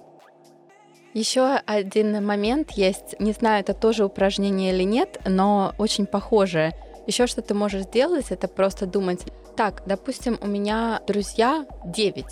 Еще 1.14 1.60
один 1.66 2.26
момент 2.26 2.72
есть, 2.72 3.20
не 3.20 3.32
знаю, 3.32 3.60
это 3.60 3.72
тоже 3.72 4.04
упражнение 4.04 4.72
или 4.72 4.82
нет, 4.82 5.20
но 5.24 5.72
очень 5.78 6.06
похожее. 6.06 6.72
Еще 7.06 7.28
что 7.28 7.40
ты 7.40 7.54
можешь 7.54 7.82
сделать, 7.82 8.32
это 8.32 8.48
просто 8.48 8.86
думать, 8.86 9.20
так, 9.54 9.82
допустим, 9.86 10.38
у 10.40 10.46
меня 10.46 11.00
друзья 11.06 11.66
9. 11.84 12.24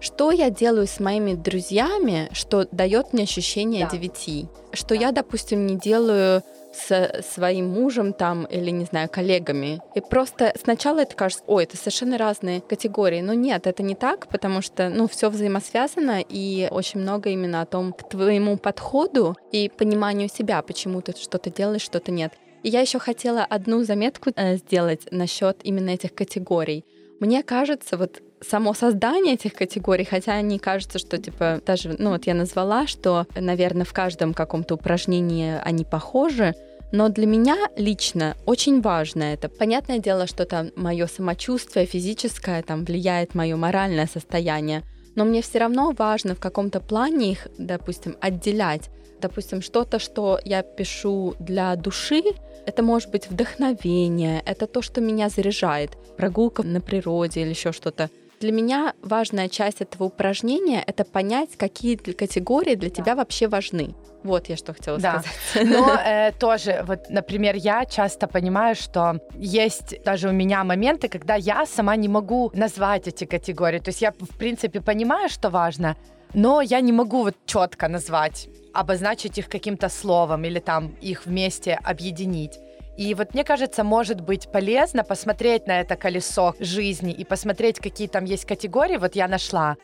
Что 0.00 0.30
я 0.32 0.50
делаю 0.50 0.86
с 0.86 1.00
моими 1.00 1.34
друзьями, 1.34 2.28
что 2.32 2.66
дает 2.70 3.12
мне 3.12 3.22
ощущение 3.22 3.86
да. 3.86 3.92
9? 3.92 4.46
Что 4.72 4.88
да. 4.90 5.00
я, 5.00 5.12
допустим, 5.12 5.66
не 5.66 5.76
делаю 5.76 6.42
с 6.74 7.22
своим 7.32 7.68
мужем 7.68 8.12
там 8.12 8.44
или, 8.44 8.70
не 8.70 8.84
знаю, 8.84 9.08
коллегами. 9.08 9.80
И 9.94 10.00
просто 10.00 10.52
сначала 10.60 11.00
это 11.00 11.14
кажется, 11.14 11.44
ой, 11.46 11.64
это 11.64 11.76
совершенно 11.76 12.18
разные 12.18 12.60
категории. 12.60 13.20
Но 13.20 13.32
нет, 13.32 13.66
это 13.66 13.82
не 13.82 13.94
так, 13.94 14.26
потому 14.28 14.60
что, 14.60 14.88
ну, 14.88 15.06
все 15.08 15.30
взаимосвязано, 15.30 16.20
и 16.20 16.68
очень 16.70 17.00
много 17.00 17.30
именно 17.30 17.60
о 17.62 17.66
том, 17.66 17.92
к 17.92 18.08
твоему 18.08 18.56
подходу 18.56 19.36
и 19.52 19.68
пониманию 19.68 20.28
себя, 20.28 20.60
почему 20.62 21.00
ты 21.00 21.12
что-то 21.12 21.50
делаешь, 21.50 21.82
что-то 21.82 22.10
нет. 22.10 22.32
И 22.64 22.70
я 22.70 22.80
еще 22.80 22.98
хотела 22.98 23.44
одну 23.44 23.84
заметку 23.84 24.30
э, 24.34 24.56
сделать 24.56 25.02
насчет 25.10 25.58
именно 25.64 25.90
этих 25.90 26.14
категорий. 26.14 26.84
Мне 27.20 27.42
кажется, 27.42 27.98
вот 27.98 28.22
само 28.40 28.72
создание 28.72 29.34
этих 29.34 29.52
категорий, 29.52 30.04
хотя 30.04 30.32
они 30.32 30.58
кажется, 30.58 30.98
что 30.98 31.18
типа 31.18 31.60
даже, 31.64 31.94
ну 31.98 32.10
вот 32.10 32.26
я 32.26 32.34
назвала, 32.34 32.86
что, 32.86 33.26
наверное, 33.38 33.84
в 33.84 33.92
каждом 33.92 34.32
каком-то 34.32 34.74
упражнении 34.76 35.60
они 35.62 35.84
похожи, 35.84 36.54
но 36.90 37.10
для 37.10 37.26
меня 37.26 37.56
лично 37.76 38.34
очень 38.46 38.80
важно 38.80 39.24
это. 39.24 39.50
Понятное 39.50 39.98
дело, 39.98 40.26
что 40.26 40.46
там 40.46 40.70
мое 40.74 41.06
самочувствие 41.06 41.84
физическое 41.84 42.62
там 42.62 42.86
влияет 42.86 43.34
мое 43.34 43.56
моральное 43.56 44.06
состояние, 44.06 44.82
но 45.16 45.26
мне 45.26 45.42
все 45.42 45.58
равно 45.58 45.92
важно 45.96 46.34
в 46.34 46.40
каком-то 46.40 46.80
плане 46.80 47.32
их, 47.32 47.46
допустим, 47.58 48.16
отделять. 48.22 48.88
Допустим, 49.24 49.62
что-то, 49.62 49.98
что 49.98 50.38
я 50.44 50.62
пишу 50.62 51.34
для 51.38 51.74
души, 51.76 52.22
это 52.66 52.82
может 52.82 53.10
быть 53.10 53.30
вдохновение, 53.30 54.42
это 54.44 54.66
то, 54.66 54.82
что 54.82 55.00
меня 55.00 55.30
заряжает, 55.30 55.92
прогулка 56.18 56.62
на 56.62 56.82
природе 56.82 57.40
или 57.40 57.48
еще 57.48 57.72
что-то. 57.72 58.10
Для 58.40 58.52
меня 58.52 58.92
важная 59.00 59.48
часть 59.48 59.80
этого 59.80 60.04
упражнения— 60.04 60.84
это 60.86 61.04
понять, 61.04 61.56
какие 61.56 61.96
категории 61.96 62.74
для 62.74 62.90
тебя 62.90 63.14
вообще 63.14 63.48
важны. 63.48 63.94
Вот 64.24 64.50
я 64.50 64.56
что 64.56 64.74
хотела 64.74 64.98
да. 64.98 65.22
сказать. 65.22 65.68
Но 65.70 65.94
э, 65.94 66.32
тоже, 66.38 66.84
вот, 66.86 67.08
например, 67.08 67.54
я 67.54 67.86
часто 67.86 68.26
понимаю, 68.26 68.74
что 68.74 69.20
есть 69.38 70.02
даже 70.04 70.28
у 70.28 70.32
меня 70.32 70.64
моменты, 70.64 71.08
когда 71.08 71.34
я 71.34 71.64
сама 71.64 71.96
не 71.96 72.08
могу 72.08 72.50
назвать 72.54 73.08
эти 73.08 73.24
категории. 73.24 73.78
То 73.78 73.88
есть 73.88 74.02
я, 74.02 74.12
в 74.12 74.36
принципе, 74.36 74.82
понимаю, 74.82 75.30
что 75.30 75.48
важно, 75.48 75.96
но 76.34 76.60
я 76.60 76.80
не 76.80 76.92
могу 76.92 77.22
вот 77.22 77.36
четко 77.46 77.88
назвать, 77.88 78.48
обозначить 78.72 79.38
их 79.38 79.48
каким-то 79.48 79.88
словом 79.88 80.44
или 80.44 80.58
там 80.58 80.96
их 81.00 81.26
вместе 81.26 81.78
объединить. 81.82 82.58
И 82.96 83.14
вот 83.14 83.34
мне 83.34 83.44
кажется, 83.44 83.82
может 83.82 84.20
быть 84.20 84.50
полезно 84.52 85.02
посмотреть 85.02 85.66
на 85.66 85.80
это 85.80 85.96
колесо 85.96 86.54
жизни 86.60 87.12
и 87.12 87.24
посмотреть, 87.24 87.80
какие 87.80 88.08
там 88.08 88.24
есть 88.24 88.44
категории. 88.44 88.98
Вот 88.98 89.16
я 89.16 89.26
нашла. 89.26 89.76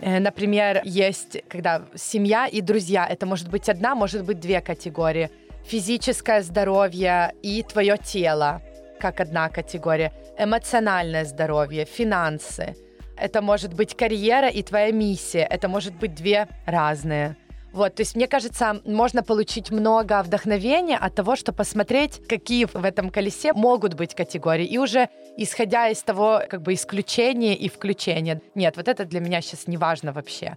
Э, 0.00 0.18
например, 0.18 0.80
есть, 0.84 1.42
когда 1.48 1.82
семья 1.94 2.46
и 2.46 2.60
друзья, 2.60 3.06
это 3.06 3.26
может 3.26 3.48
быть 3.48 3.68
одна, 3.68 3.94
может 3.94 4.24
быть 4.24 4.40
две 4.40 4.60
категории. 4.60 5.30
Физическое 5.66 6.42
здоровье 6.42 7.34
и 7.42 7.62
твое 7.62 7.96
тело, 7.98 8.62
как 8.98 9.20
одна 9.20 9.48
категория. 9.48 10.12
Эмоциональное 10.38 11.24
здоровье, 11.24 11.84
финансы. 11.84 12.74
Это 13.16 13.42
может 13.42 13.74
быть 13.74 13.94
карьера 13.96 14.48
и 14.48 14.62
твоя 14.62 14.92
миссия. 14.92 15.46
Это 15.50 15.68
может 15.68 15.94
быть 15.94 16.14
две 16.14 16.48
разные. 16.66 17.36
Вот, 17.74 17.96
то 17.96 18.02
есть, 18.02 18.14
мне 18.14 18.28
кажется, 18.28 18.80
можно 18.84 19.24
получить 19.24 19.72
много 19.72 20.22
вдохновения 20.22 20.96
от 20.96 21.16
того, 21.16 21.34
что 21.34 21.52
посмотреть, 21.52 22.22
какие 22.28 22.66
в 22.66 22.84
этом 22.84 23.10
колесе 23.10 23.52
могут 23.52 23.94
быть 23.94 24.14
категории, 24.14 24.64
и 24.64 24.78
уже 24.78 25.08
исходя 25.36 25.88
из 25.88 26.00
того, 26.04 26.42
как 26.48 26.62
бы 26.62 26.74
исключения 26.74 27.56
и 27.56 27.68
включения. 27.68 28.40
Нет, 28.54 28.76
вот 28.76 28.86
это 28.86 29.04
для 29.04 29.18
меня 29.18 29.40
сейчас 29.40 29.66
не 29.66 29.76
важно 29.76 30.12
вообще. 30.12 30.56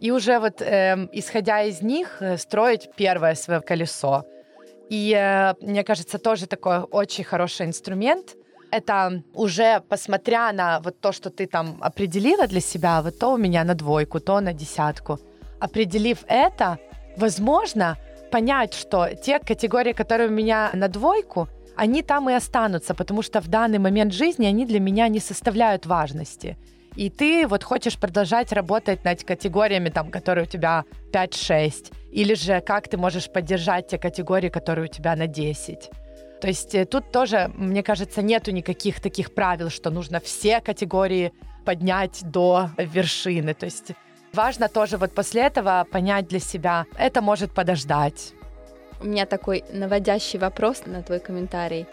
И 0.00 0.10
уже 0.10 0.40
вот 0.40 0.60
э, 0.60 1.08
исходя 1.12 1.62
из 1.62 1.82
них 1.82 2.16
э, 2.20 2.36
строить 2.36 2.90
первое 2.96 3.36
свое 3.36 3.60
колесо. 3.60 4.24
И 4.90 5.14
э, 5.16 5.54
мне 5.60 5.84
кажется, 5.84 6.18
тоже 6.18 6.48
такой 6.48 6.80
очень 6.80 7.22
хороший 7.22 7.66
инструмент. 7.66 8.34
Это 8.70 9.22
уже 9.34 9.80
посмотря 9.88 10.52
на 10.52 10.80
вот 10.80 11.00
то, 11.00 11.12
что 11.12 11.30
ты 11.30 11.46
там 11.46 11.78
определила 11.80 12.46
для 12.46 12.60
себя, 12.60 13.00
вот 13.02 13.18
то 13.18 13.32
у 13.32 13.36
меня 13.36 13.64
на 13.64 13.74
двойку, 13.74 14.20
то 14.20 14.40
на 14.40 14.52
десятку 14.52 15.18
определив 15.60 16.24
это, 16.28 16.78
возможно, 17.16 17.96
понять, 18.30 18.74
что 18.74 19.08
те 19.14 19.38
категории, 19.38 19.92
которые 19.92 20.28
у 20.28 20.32
меня 20.32 20.70
на 20.74 20.88
двойку, 20.88 21.48
они 21.76 22.02
там 22.02 22.30
и 22.30 22.34
останутся, 22.34 22.94
потому 22.94 23.22
что 23.22 23.40
в 23.40 23.48
данный 23.48 23.78
момент 23.78 24.12
жизни 24.12 24.46
они 24.46 24.66
для 24.66 24.80
меня 24.80 25.08
не 25.08 25.20
составляют 25.20 25.86
важности. 25.86 26.56
И 26.96 27.10
ты 27.10 27.46
вот 27.46 27.62
хочешь 27.62 27.98
продолжать 27.98 28.52
работать 28.52 29.04
над 29.04 29.22
категориями, 29.22 29.90
там, 29.90 30.10
которые 30.10 30.44
у 30.44 30.48
тебя 30.48 30.84
5-6, 31.12 31.92
или 32.10 32.34
же 32.34 32.60
как 32.60 32.88
ты 32.88 32.96
можешь 32.96 33.30
поддержать 33.30 33.88
те 33.88 33.98
категории, 33.98 34.48
которые 34.48 34.86
у 34.86 34.88
тебя 34.88 35.14
на 35.14 35.26
10. 35.26 35.90
То 36.40 36.48
есть 36.48 36.74
э, 36.74 36.84
тут 36.84 37.10
тоже, 37.10 37.50
мне 37.54 37.82
кажется, 37.82 38.22
нету 38.22 38.50
никаких 38.50 39.00
таких 39.00 39.34
правил, 39.34 39.70
что 39.70 39.90
нужно 39.90 40.20
все 40.20 40.60
категории 40.60 41.32
поднять 41.64 42.20
до 42.22 42.70
вершины. 42.78 43.54
То 43.54 43.66
есть 43.66 43.92
Важно 44.36 44.68
тоже 44.68 44.98
вот 44.98 45.12
после 45.12 45.46
этого 45.46 45.86
понять 45.90 46.28
для 46.28 46.40
себя, 46.40 46.84
это 46.98 47.22
может 47.22 47.52
подождать. 47.52 48.34
У 49.00 49.06
меня 49.06 49.24
такой 49.24 49.64
наводящий 49.72 50.38
вопрос 50.38 50.82
на 50.84 51.02
твой 51.02 51.20
комментарий. 51.20 51.86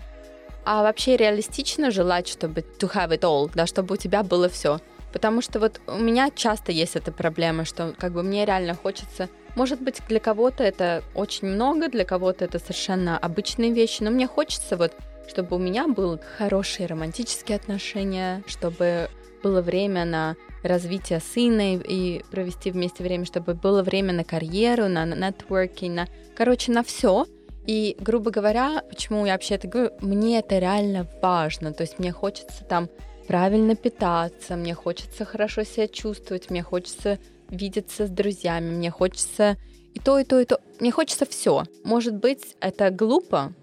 А 0.66 0.84
вообще 0.84 1.16
реалистично 1.16 1.90
желать, 1.90 2.28
чтобы 2.28 2.66
to 2.80 2.94
have 2.94 3.12
it 3.12 3.22
all, 3.22 3.50
да, 3.56 3.66
чтобы 3.66 3.94
у 3.94 3.98
тебя 3.98 4.24
было 4.24 4.50
все? 4.50 4.80
Потому 5.14 5.42
что 5.42 5.60
вот 5.60 5.80
у 5.88 6.00
меня 6.00 6.30
часто 6.32 6.72
есть 6.72 6.96
эта 6.96 7.12
проблема, 7.12 7.64
что 7.64 7.94
как 7.98 8.12
бы 8.14 8.24
мне 8.24 8.46
реально 8.46 8.74
хочется 8.74 9.30
может 9.56 9.82
быть, 9.82 10.02
для 10.10 10.20
кого-то 10.20 10.64
это 10.64 11.04
очень 11.14 11.48
много, 11.48 11.88
для 11.88 12.06
кого-то 12.06 12.46
это 12.46 12.60
совершенно 12.60 13.18
обычные 13.18 13.72
вещи, 13.72 14.02
но 14.02 14.10
мне 14.10 14.26
хочется 14.26 14.78
вот, 14.78 14.94
чтобы 15.28 15.58
у 15.58 15.60
меня 15.60 15.88
были 15.88 16.20
хорошие 16.38 16.88
романтические 16.88 17.58
отношения, 17.58 18.44
чтобы 18.48 19.10
было 19.44 19.62
время 19.62 20.06
на 20.06 20.36
развитие 20.64 21.20
сына 21.20 21.76
и 21.76 22.24
провести 22.32 22.72
вместе 22.72 23.04
время, 23.04 23.26
чтобы 23.26 23.54
было 23.54 23.84
время 23.84 24.14
на 24.14 24.24
карьеру, 24.24 24.88
на 24.88 25.06
нетворкинг, 25.06 25.96
на, 25.96 26.08
короче, 26.36 26.72
на 26.72 26.84
все. 26.84 27.28
И, 27.68 27.96
грубо 28.00 28.32
говоря, 28.32 28.84
почему 28.90 29.26
я 29.26 29.34
вообще 29.34 29.56
это 29.56 29.68
говорю, 29.68 29.92
мне 30.02 30.40
это 30.40 30.60
реально 30.60 31.08
важно. 31.22 31.74
То 31.74 31.84
есть 31.84 32.00
мне 32.00 32.12
хочется 32.12 32.64
там 32.64 32.90
правильно 33.28 33.76
питаться, 33.76 34.56
мне 34.56 34.74
хочется 34.74 35.26
хорошо 35.26 35.64
себя 35.64 35.88
чувствовать, 35.88 36.50
мне 36.50 36.64
хочется 36.64 37.20
видеться 37.50 38.08
с 38.08 38.10
друзьями, 38.10 38.72
мне 38.72 38.92
хочется 38.92 39.58
и 39.94 40.00
то, 40.00 40.20
и 40.20 40.24
то, 40.24 40.40
и 40.40 40.46
то. 40.46 40.60
Мне 40.80 40.92
хочется 40.92 41.26
все. 41.26 41.64
Может 41.84 42.16
быть, 42.16 42.56
это 42.60 42.90
глупо, 42.90 43.54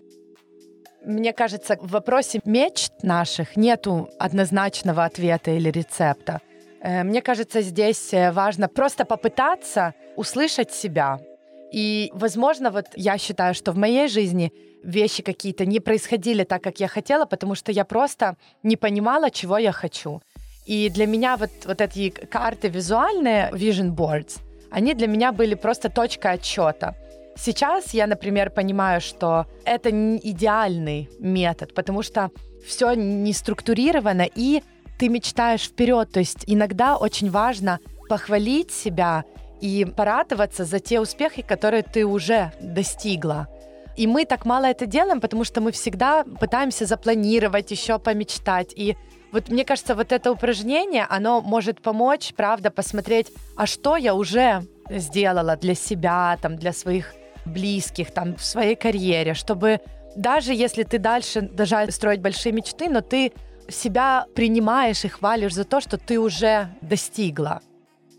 мне 1.04 1.32
кажется, 1.32 1.76
в 1.80 1.90
вопросе 1.90 2.40
мечт 2.44 2.92
наших 3.02 3.56
нету 3.56 4.10
однозначного 4.18 5.04
ответа 5.04 5.50
или 5.50 5.70
рецепта. 5.70 6.40
Э, 6.82 7.02
мне 7.04 7.22
кажется, 7.22 7.62
здесь 7.62 8.12
э, 8.12 8.30
важно 8.32 8.68
просто 8.68 9.04
попытаться 9.04 9.94
услышать 10.16 10.72
себя 10.72 11.18
И, 11.72 12.10
возможно, 12.14 12.70
вот 12.70 12.86
я 12.96 13.18
считаю, 13.18 13.54
что 13.54 13.72
в 13.72 13.76
моей 13.76 14.08
жизни 14.08 14.52
вещи 14.82 15.22
какие-то 15.22 15.66
не 15.66 15.80
происходили 15.80 16.44
так, 16.44 16.62
как 16.62 16.80
я 16.80 16.88
хотела, 16.88 17.26
потому 17.26 17.54
что 17.54 17.72
я 17.72 17.84
просто 17.84 18.36
не 18.62 18.76
понимала, 18.76 19.30
чего 19.30 19.58
я 19.58 19.72
хочу. 19.72 20.20
И 20.66 20.90
для 20.90 21.06
меня 21.06 21.36
вот, 21.36 21.50
вот 21.64 21.80
эти 21.80 22.10
карты 22.10 22.68
визуальные, 22.68 23.50
vision 23.52 23.94
boards, 23.94 24.40
они 24.70 24.94
для 24.94 25.06
меня 25.06 25.32
были 25.32 25.54
просто 25.54 25.88
точка 25.88 26.30
отчета. 26.30 26.94
Сейчас 27.36 27.94
я, 27.94 28.06
например, 28.06 28.50
понимаю, 28.50 29.00
что 29.00 29.46
это 29.64 29.90
не 29.90 30.18
идеальный 30.22 31.08
метод, 31.18 31.74
потому 31.74 32.02
что 32.02 32.30
все 32.66 32.94
не 32.94 33.32
структурировано, 33.32 34.26
и 34.34 34.62
ты 34.98 35.08
мечтаешь 35.08 35.62
вперед. 35.62 36.12
То 36.12 36.20
есть 36.20 36.44
иногда 36.46 36.96
очень 36.96 37.30
важно 37.30 37.78
похвалить 38.08 38.70
себя 38.70 39.24
и 39.60 39.84
порадоваться 39.84 40.64
за 40.64 40.78
те 40.78 41.00
успехи, 41.00 41.42
которые 41.42 41.82
ты 41.82 42.04
уже 42.04 42.52
достигла. 42.60 43.48
И 43.96 44.06
мы 44.06 44.24
так 44.24 44.46
мало 44.46 44.66
это 44.66 44.86
делаем, 44.86 45.20
потому 45.20 45.44
что 45.44 45.60
мы 45.60 45.72
всегда 45.72 46.24
пытаемся 46.24 46.86
запланировать, 46.86 47.70
еще 47.70 47.98
помечтать. 47.98 48.72
И 48.74 48.96
вот 49.32 49.48
мне 49.48 49.64
кажется, 49.64 49.94
вот 49.94 50.12
это 50.12 50.32
упражнение, 50.32 51.06
оно 51.08 51.40
может 51.40 51.80
помочь, 51.82 52.32
правда, 52.36 52.70
посмотреть, 52.70 53.28
а 53.56 53.66
что 53.66 53.96
я 53.96 54.14
уже 54.14 54.62
сделала 54.88 55.56
для 55.56 55.74
себя, 55.74 56.38
там, 56.40 56.56
для 56.56 56.72
своих 56.72 57.14
близких, 57.44 58.10
там, 58.10 58.36
в 58.36 58.44
своей 58.44 58.76
карьере, 58.76 59.34
чтобы 59.34 59.80
даже 60.16 60.52
если 60.52 60.82
ты 60.82 60.98
дальше 60.98 61.42
даже 61.42 61.90
строить 61.90 62.20
большие 62.20 62.52
мечты, 62.52 62.88
но 62.88 63.00
ты 63.00 63.32
себя 63.68 64.26
принимаешь 64.34 65.04
и 65.04 65.08
хвалишь 65.08 65.54
за 65.54 65.64
то, 65.64 65.80
что 65.80 65.96
ты 65.96 66.18
уже 66.18 66.68
достигла. 66.80 67.60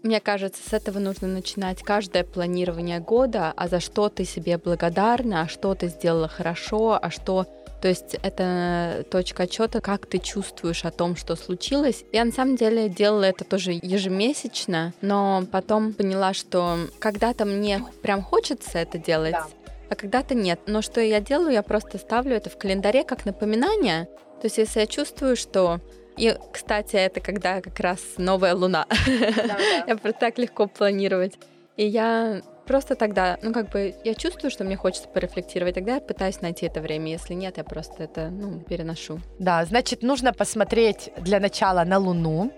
Мне 0.04 0.20
кажется, 0.20 0.68
с 0.68 0.74
этого 0.74 0.98
нужно 0.98 1.28
начинать 1.28 1.84
каждое 1.84 2.24
планирование 2.24 3.00
года, 3.00 3.54
а 3.56 3.68
за 3.68 3.80
что 3.80 4.10
ты 4.10 4.26
себе 4.26 4.58
благодарна, 4.58 5.42
а 5.42 5.48
что 5.48 5.76
ты 5.76 5.88
сделала 5.88 6.28
хорошо, 6.28 6.98
а 7.00 7.12
что... 7.12 7.46
То 7.82 7.88
есть 7.88 8.16
это 8.22 9.06
точка 9.10 9.44
отчета, 9.44 9.82
как 9.82 10.06
ты 10.06 10.20
чувствуешь 10.20 10.86
о 10.86 10.92
том, 10.92 11.16
что 11.16 11.36
случилось. 11.36 12.04
Я 12.12 12.26
на 12.26 12.32
самом 12.32 12.56
деле 12.56 12.90
делала 12.90 13.24
это 13.24 13.44
тоже 13.44 13.72
ежемесячно, 13.72 14.94
но 15.02 15.44
потом 15.52 15.94
поняла, 15.94 16.34
что 16.34 16.78
когда-то 17.00 17.46
мне 17.46 17.84
прям 18.04 18.22
хочется 18.22 18.78
это 18.78 19.00
делать, 19.00 19.32
да. 19.32 19.48
а 19.90 19.96
когда-то 19.96 20.36
нет. 20.36 20.60
Но 20.68 20.84
что 20.84 21.02
я 21.02 21.20
делаю, 21.20 21.54
я 21.54 21.64
просто 21.64 21.98
ставлю 21.98 22.36
это 22.36 22.52
в 22.52 22.58
календаре 22.58 23.04
как 23.04 23.26
напоминание. 23.26 24.06
То 24.42 24.46
есть 24.46 24.60
если 24.60 24.82
я 24.82 24.88
чувствую, 24.88 25.36
что 25.36 25.80
и, 26.18 26.36
кстати, 26.52 26.96
это 26.96 27.20
когда 27.20 27.62
как 27.62 27.80
раз 27.80 28.00
новая 28.18 28.56
луна. 28.56 28.86
Я 29.88 29.96
просто 29.96 30.20
так 30.20 30.38
легко 30.38 30.68
планировать. 30.68 31.34
И 31.78 31.86
я 31.86 32.42
просто 32.68 32.96
тогда, 32.96 33.40
ну, 33.42 33.54
как 33.54 33.70
бы, 33.70 33.96
я 34.04 34.14
чувствую, 34.14 34.52
что 34.52 34.66
мне 34.66 34.76
хочется 34.76 35.08
порефлектировать, 35.08 35.76
тогда 35.76 35.96
я 35.96 36.02
пытаюсь 36.02 36.42
найти 36.42 36.66
это 36.66 36.82
время. 36.82 37.10
Если 37.12 37.34
нет, 37.34 37.58
я 37.58 37.64
просто 37.64 38.04
это, 38.04 38.30
ну, 38.30 38.60
переношу. 38.60 39.20
Да, 39.40 39.66
значит, 39.66 40.04
нужно 40.04 40.34
посмотреть 40.34 41.12
для 41.18 41.40
начала 41.40 41.84
на 41.86 41.98
Луну, 41.98 42.52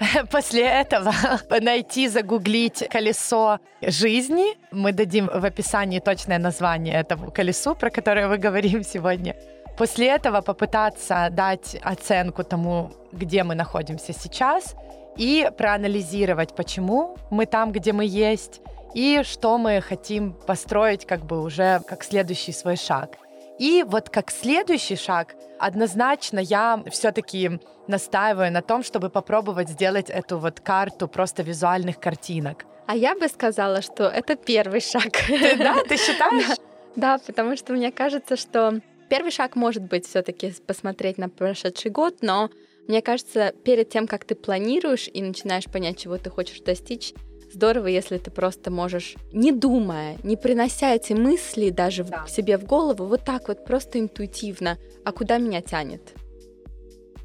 После 0.30 0.62
этого 0.62 1.12
найти, 1.60 2.08
загуглить 2.08 2.88
колесо 2.88 3.58
жизни. 3.82 4.56
Мы 4.72 4.92
дадим 4.92 5.26
в 5.26 5.44
описании 5.44 6.00
точное 6.00 6.38
название 6.38 6.94
этому 6.94 7.30
колесу, 7.30 7.74
про 7.74 7.90
которое 7.90 8.28
мы 8.28 8.38
говорим 8.38 8.82
сегодня. 8.82 9.36
После 9.80 10.08
этого 10.08 10.42
попытаться 10.42 11.28
дать 11.30 11.74
оценку 11.82 12.44
тому, 12.44 12.90
где 13.12 13.44
мы 13.44 13.54
находимся 13.54 14.12
сейчас, 14.12 14.76
и 15.16 15.50
проанализировать, 15.56 16.54
почему 16.54 17.16
мы 17.30 17.46
там, 17.46 17.72
где 17.72 17.94
мы 17.94 18.04
есть, 18.04 18.60
и 18.92 19.22
что 19.24 19.56
мы 19.56 19.80
хотим 19.80 20.34
построить 20.34 21.06
как 21.06 21.24
бы 21.24 21.40
уже 21.40 21.80
как 21.88 22.04
следующий 22.04 22.52
свой 22.52 22.76
шаг. 22.76 23.16
И 23.58 23.82
вот 23.86 24.10
как 24.10 24.30
следующий 24.30 24.96
шаг, 24.96 25.34
однозначно 25.58 26.40
я 26.40 26.82
все-таки 26.90 27.58
настаиваю 27.86 28.52
на 28.52 28.60
том, 28.60 28.82
чтобы 28.82 29.08
попробовать 29.08 29.70
сделать 29.70 30.10
эту 30.10 30.36
вот 30.36 30.60
карту 30.60 31.08
просто 31.08 31.42
визуальных 31.42 31.98
картинок. 31.98 32.66
А 32.86 32.94
я 32.94 33.14
бы 33.14 33.28
сказала, 33.28 33.80
что 33.80 34.04
это 34.04 34.36
первый 34.36 34.82
шаг. 34.82 35.12
Да, 35.56 35.76
ты 35.88 35.96
считаешь? 35.96 36.58
Да, 36.96 37.18
потому 37.24 37.56
что 37.56 37.72
мне 37.72 37.92
кажется, 37.92 38.36
что 38.36 38.80
Первый 39.10 39.32
шаг 39.32 39.56
может 39.56 39.82
быть 39.82 40.06
все-таки 40.06 40.54
посмотреть 40.66 41.18
на 41.18 41.28
прошедший 41.28 41.90
год, 41.90 42.18
но 42.22 42.48
мне 42.86 43.02
кажется, 43.02 43.52
перед 43.64 43.90
тем, 43.90 44.06
как 44.06 44.24
ты 44.24 44.36
планируешь 44.36 45.10
и 45.12 45.20
начинаешь 45.20 45.64
понять, 45.64 45.98
чего 45.98 46.16
ты 46.16 46.30
хочешь 46.30 46.60
достичь, 46.60 47.12
здорово, 47.52 47.88
если 47.88 48.18
ты 48.18 48.30
просто 48.30 48.70
можешь, 48.70 49.16
не 49.32 49.50
думая, 49.50 50.16
не 50.22 50.36
принося 50.36 50.94
эти 50.94 51.12
мысли 51.12 51.70
даже 51.70 52.04
да. 52.04 52.24
в 52.24 52.30
себе 52.30 52.56
в 52.56 52.64
голову, 52.64 53.04
вот 53.06 53.24
так 53.24 53.48
вот 53.48 53.64
просто 53.64 53.98
интуитивно, 53.98 54.78
а 55.04 55.10
куда 55.10 55.38
меня 55.38 55.60
тянет. 55.60 56.14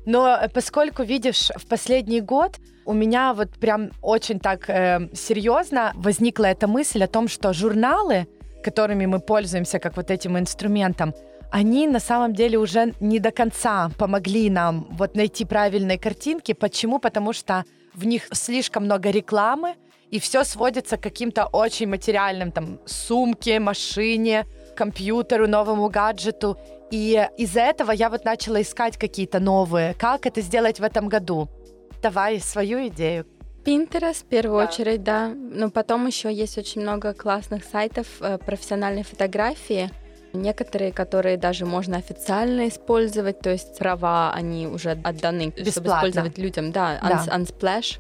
Но 0.08 0.28
э, 0.28 0.50
поскольку, 0.50 1.04
видишь, 1.04 1.52
в 1.56 1.68
последний 1.68 2.22
год 2.22 2.58
у 2.86 2.94
меня 2.94 3.36
вот 3.36 3.50
прям 3.60 3.92
очень 4.02 4.40
так 4.40 4.70
э, 4.72 5.10
серьезно 5.14 5.94
возникла 5.96 6.46
эта 6.46 6.68
мысль 6.68 7.04
о 7.04 7.08
том, 7.08 7.28
что 7.28 7.54
журналы, 7.54 8.28
которыми 8.64 9.06
мы 9.06 9.20
пользуемся 9.20 9.78
как 9.78 9.98
вот 9.98 10.10
этим 10.10 10.38
инструментом, 10.40 11.14
они 11.52 11.88
на 11.88 12.00
самом 12.00 12.34
деле 12.34 12.58
уже 12.58 12.94
не 13.00 13.20
до 13.20 13.32
конца 13.32 13.90
помогли 13.98 14.50
нам 14.50 14.88
вот 14.92 15.16
найти 15.16 15.46
правильные 15.46 15.98
картинки. 15.98 16.54
Почему? 16.54 17.00
Потому 17.00 17.34
что 17.34 17.66
в 17.94 18.06
них 18.06 18.28
слишком 18.32 18.86
много 18.86 19.10
рекламы, 19.10 19.76
и 20.12 20.20
все 20.20 20.44
сводится 20.44 20.98
к 20.98 21.02
каким-то 21.02 21.46
очень 21.46 21.88
материальным, 21.88 22.52
там, 22.52 22.80
сумке, 22.86 23.60
машине, 23.60 24.46
компьютеру, 24.76 25.48
новому 25.48 25.90
гаджету. 25.90 26.58
И 26.92 27.28
из-за 27.38 27.62
этого 27.62 27.92
я 27.92 28.10
вот 28.10 28.26
начала 28.26 28.62
искать 28.62 28.98
какие-то 28.98 29.40
новые. 29.40 29.94
Как 29.96 30.26
это 30.26 30.42
сделать 30.42 30.80
в 30.80 30.84
этом 30.84 31.10
году? 31.10 31.50
Давай 32.02 32.40
свою 32.40 32.88
идею. 32.88 33.26
Pinterest 33.66 34.22
в 34.22 34.26
первую 34.26 34.60
да. 34.60 34.70
очередь, 34.70 35.04
да. 35.04 35.30
Но 35.30 35.72
потом 35.72 36.06
еще 36.06 36.32
есть 36.32 36.58
очень 36.58 36.82
много 36.82 37.14
классных 37.14 37.64
сайтов 37.64 38.08
э, 38.22 38.38
профессиональной 38.38 39.04
фотографии, 39.04 39.90
Некоторые, 40.36 40.92
которые 40.92 41.38
даже 41.38 41.66
можно 41.66 41.98
официально 41.98 42.68
использовать, 42.68 43.40
то 43.40 43.50
есть 43.50 43.78
права, 43.78 44.32
они 44.34 44.68
уже 44.68 44.92
отданы, 44.92 45.48
Бесплатно. 45.48 45.72
чтобы 45.72 45.90
использовать 45.90 46.38
людям. 46.38 46.72
Да, 46.72 47.00
да. 47.02 47.24
Unsplash. 47.38 48.00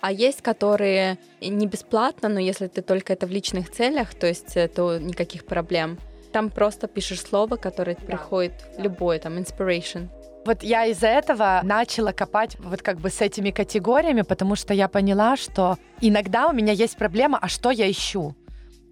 А 0.00 0.10
есть, 0.10 0.42
которые 0.42 1.18
не 1.40 1.66
бесплатно, 1.66 2.28
но 2.28 2.40
если 2.40 2.66
ты 2.66 2.82
только 2.82 3.12
это 3.12 3.26
в 3.26 3.30
личных 3.30 3.70
целях, 3.70 4.14
то 4.14 4.26
есть 4.26 4.56
э, 4.56 4.66
то 4.66 4.98
никаких 4.98 5.44
проблем. 5.44 5.98
Там 6.32 6.50
просто 6.50 6.88
пишешь 6.88 7.20
слово, 7.20 7.56
которое 7.56 7.94
да. 7.94 8.06
приходит 8.06 8.52
любое, 8.78 9.20
там, 9.20 9.38
inspiration. 9.38 10.08
Вот 10.44 10.64
я 10.64 10.86
из-за 10.86 11.06
этого 11.06 11.60
начала 11.62 12.10
копать 12.10 12.56
вот 12.58 12.82
как 12.82 12.98
бы 12.98 13.10
с 13.10 13.20
этими 13.20 13.50
категориями, 13.50 14.22
потому 14.22 14.56
что 14.56 14.74
я 14.74 14.88
поняла, 14.88 15.36
что 15.36 15.78
иногда 16.00 16.48
у 16.48 16.52
меня 16.52 16.72
есть 16.72 16.96
проблема, 16.96 17.38
а 17.40 17.46
что 17.46 17.70
я 17.70 17.88
ищу? 17.88 18.34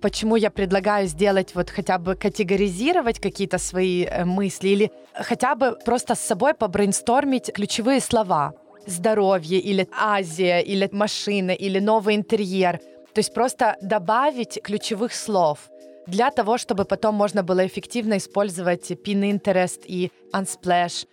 Почему 0.01 0.37
я 0.37 0.51
предлагаю 0.51 1.07
сделать 1.07 1.55
вот 1.55 1.71
хотя 1.71 1.99
бы 1.99 2.15
категоризировать 2.17 3.21
какие-то 3.21 3.59
свои 3.59 4.05
э, 4.05 4.25
мысли 4.25 4.69
или 4.69 4.91
хотя 5.15 5.55
бы 5.55 5.77
просто 5.85 6.15
с 6.15 6.21
собой 6.21 6.55
побрейнстормить 6.55 7.53
ключевые 7.53 8.01
слова. 8.01 8.55
Здоровье 8.87 9.59
или 9.59 9.89
Азия, 9.93 10.61
или 10.61 10.89
машина, 10.93 11.51
или 11.51 11.79
новый 11.79 12.17
интерьер. 12.17 12.79
То 13.13 13.19
есть 13.19 13.35
просто 13.35 13.77
добавить 13.83 14.61
ключевых 14.63 15.15
слов 15.15 15.71
для 16.07 16.31
того, 16.31 16.59
чтобы 16.59 16.85
потом 16.85 17.15
можно 17.15 17.43
было 17.43 17.67
эффективно 17.67 18.17
использовать 18.17 18.91
Pinterest 18.91 19.81
и 19.87 20.11
Unsplash. 20.33 21.07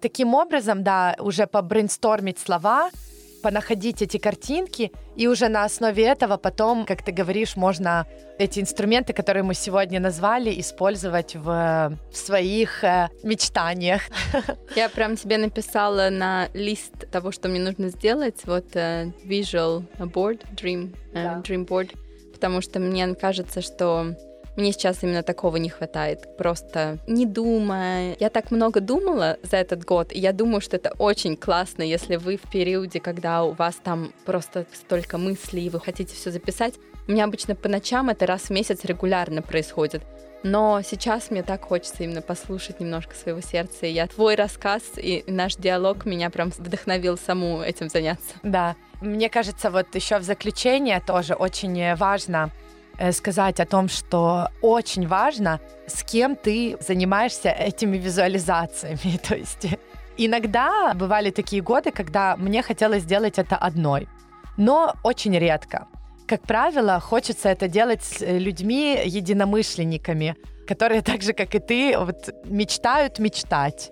Таким 0.00 0.34
образом, 0.34 0.84
да, 0.84 1.16
уже 1.18 1.46
побрейнстормить 1.46 2.38
слова, 2.38 2.90
понаходить 3.48 4.02
эти 4.02 4.18
картинки, 4.18 4.92
и 5.16 5.26
уже 5.26 5.48
на 5.48 5.64
основе 5.64 6.04
этого 6.04 6.36
потом, 6.36 6.84
как 6.84 7.02
ты 7.02 7.12
говоришь, 7.12 7.56
можно 7.56 8.06
эти 8.38 8.60
инструменты, 8.60 9.14
которые 9.14 9.42
мы 9.42 9.54
сегодня 9.54 10.00
назвали, 10.00 10.60
использовать 10.60 11.34
в, 11.34 11.98
в 12.12 12.16
своих 12.16 12.84
э, 12.84 13.08
мечтаниях. 13.22 14.02
Я 14.76 14.90
прям 14.90 15.16
тебе 15.16 15.38
написала 15.38 16.10
на 16.10 16.48
лист 16.52 17.10
того, 17.10 17.32
что 17.32 17.48
мне 17.48 17.60
нужно 17.60 17.88
сделать, 17.88 18.36
вот 18.44 18.76
э, 18.76 19.12
visual 19.24 19.82
board, 19.98 20.44
dream, 20.54 20.94
э, 21.14 21.24
да. 21.24 21.42
dream 21.42 21.66
board, 21.66 21.96
потому 22.34 22.60
что 22.60 22.80
мне 22.80 23.14
кажется, 23.14 23.62
что 23.62 24.14
мне 24.58 24.72
сейчас 24.72 25.02
именно 25.02 25.22
такого 25.22 25.56
не 25.56 25.68
хватает. 25.68 26.36
Просто 26.36 26.98
не 27.06 27.26
думая. 27.26 28.16
Я 28.18 28.28
так 28.28 28.50
много 28.50 28.80
думала 28.80 29.38
за 29.42 29.56
этот 29.56 29.84
год, 29.84 30.12
и 30.12 30.18
я 30.18 30.32
думаю, 30.32 30.60
что 30.60 30.76
это 30.76 30.92
очень 30.98 31.36
классно, 31.36 31.82
если 31.82 32.16
вы 32.16 32.36
в 32.36 32.50
периоде, 32.50 32.98
когда 32.98 33.44
у 33.44 33.52
вас 33.52 33.76
там 33.76 34.12
просто 34.26 34.66
столько 34.74 35.16
мыслей, 35.16 35.66
и 35.66 35.70
вы 35.70 35.78
хотите 35.78 36.14
все 36.14 36.32
записать. 36.32 36.74
У 37.06 37.12
меня 37.12 37.24
обычно 37.24 37.54
по 37.54 37.68
ночам 37.68 38.10
это 38.10 38.26
раз 38.26 38.42
в 38.42 38.50
месяц 38.50 38.84
регулярно 38.84 39.42
происходит. 39.42 40.02
Но 40.42 40.82
сейчас 40.82 41.30
мне 41.30 41.42
так 41.42 41.64
хочется 41.64 42.02
именно 42.02 42.22
послушать 42.22 42.80
немножко 42.80 43.14
своего 43.14 43.40
сердца. 43.40 43.86
И 43.86 43.92
я 43.92 44.06
твой 44.08 44.34
рассказ 44.34 44.82
и 44.96 45.24
наш 45.26 45.56
диалог 45.56 46.04
меня 46.04 46.30
прям 46.30 46.50
вдохновил 46.50 47.16
саму 47.16 47.62
этим 47.62 47.88
заняться. 47.88 48.34
Да. 48.42 48.76
Мне 49.00 49.28
кажется, 49.30 49.70
вот 49.70 49.94
еще 49.94 50.18
в 50.18 50.22
заключение 50.22 51.00
тоже 51.00 51.34
очень 51.34 51.94
важно 51.94 52.50
сказать 53.12 53.60
о 53.60 53.66
том, 53.66 53.88
что 53.88 54.48
очень 54.62 55.06
важно, 55.06 55.60
с 55.86 56.02
кем 56.02 56.36
ты 56.36 56.76
занимаешься 56.80 57.50
этими 57.50 57.96
визуализациями. 57.96 59.18
То 59.28 59.36
есть 59.36 59.66
иногда 60.16 60.94
бывали 60.94 61.30
такие 61.30 61.62
годы, 61.62 61.90
когда 61.90 62.36
мне 62.36 62.62
хотелось 62.62 63.02
сделать 63.02 63.38
это 63.38 63.56
одной, 63.56 64.08
но 64.56 64.94
очень 65.04 65.38
редко. 65.38 65.86
Как 66.26 66.42
правило, 66.42 67.00
хочется 67.00 67.48
это 67.48 67.68
делать 67.68 68.02
с 68.02 68.20
э, 68.20 68.38
людьми, 68.38 69.00
единомышленниками, 69.02 70.36
которые 70.66 71.00
так 71.00 71.22
же, 71.22 71.32
как 71.32 71.54
и 71.54 71.58
ты, 71.58 71.98
вот, 71.98 72.28
мечтают 72.44 73.18
мечтать. 73.18 73.90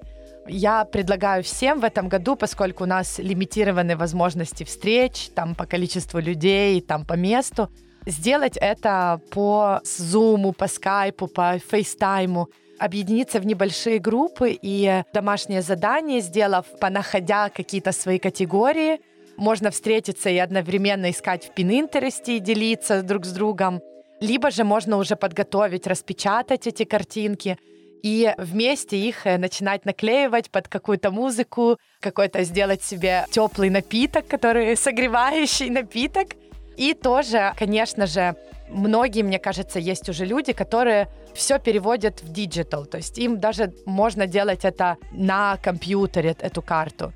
Я 0.49 0.85
предлагаю 0.85 1.43
всем 1.43 1.81
в 1.81 1.85
этом 1.85 2.09
году, 2.09 2.37
поскольку 2.37 2.85
у 2.85 2.87
нас 2.87 3.19
лимитированы 3.19 3.97
возможности 3.97 4.65
встреч, 4.65 5.31
там 5.35 5.55
по 5.55 5.65
количеству 5.65 6.21
людей, 6.21 6.81
там 6.83 7.05
по 7.07 7.15
месту, 7.15 7.71
сделать 8.07 8.57
это 8.57 9.21
по 9.31 9.81
Zoom, 9.85 10.53
по 10.53 10.65
Skype, 10.65 11.29
по 11.29 11.57
FaceTime, 11.57 12.47
объединиться 12.79 13.41
в 13.41 13.47
небольшие 13.47 13.99
группы 13.99 14.57
и 14.61 15.03
домашнее 15.13 15.63
задание, 15.63 16.21
сделав, 16.21 16.67
понаходя 16.81 17.49
какие-то 17.49 17.93
свои 17.93 18.19
категории, 18.19 19.01
можно 19.37 19.71
встретиться 19.71 20.31
и 20.31 20.39
одновременно 20.39 21.11
искать 21.11 21.47
в 21.47 21.55
Пинтересте 21.55 22.37
и 22.37 22.41
делиться 22.41 23.03
друг 23.03 23.27
с 23.27 23.33
другом. 23.33 23.81
Либо 24.21 24.51
же 24.51 24.65
можно 24.65 24.97
уже 24.97 25.17
подготовить, 25.17 25.87
распечатать 25.87 26.67
эти 26.67 26.85
картинки— 26.85 27.59
и 28.07 28.33
вместе 28.39 28.97
их 28.97 29.27
э, 29.27 29.37
начинать 29.37 29.85
наклеивать 29.85 30.51
под 30.51 30.69
какую-то 30.69 31.11
музыку, 31.11 31.79
какой-то 32.01 32.45
сделать 32.45 32.85
себе 32.85 33.27
теплый 33.33 33.69
напиток, 33.69 34.29
который 34.29 34.77
согревающий 34.87 35.71
напиток. 35.71 36.29
И 36.77 36.95
тоже, 36.95 37.53
конечно 37.59 38.07
же, 38.07 38.37
многие, 38.69 39.23
мне 39.23 39.39
кажется, 39.39 39.79
есть 39.79 40.09
уже 40.09 40.25
люди, 40.25 40.53
которые 40.53 41.09
все 41.35 41.59
переводят 41.59 42.23
в 42.23 42.33
digital, 42.33 42.87
то 42.87 42.99
есть 42.99 43.19
им 43.19 43.39
даже 43.39 43.73
можно 43.87 44.27
делать 44.27 44.65
это 44.65 44.97
на 45.13 45.57
компьютере, 45.63 46.37
эту 46.41 46.63
карту. 46.63 47.13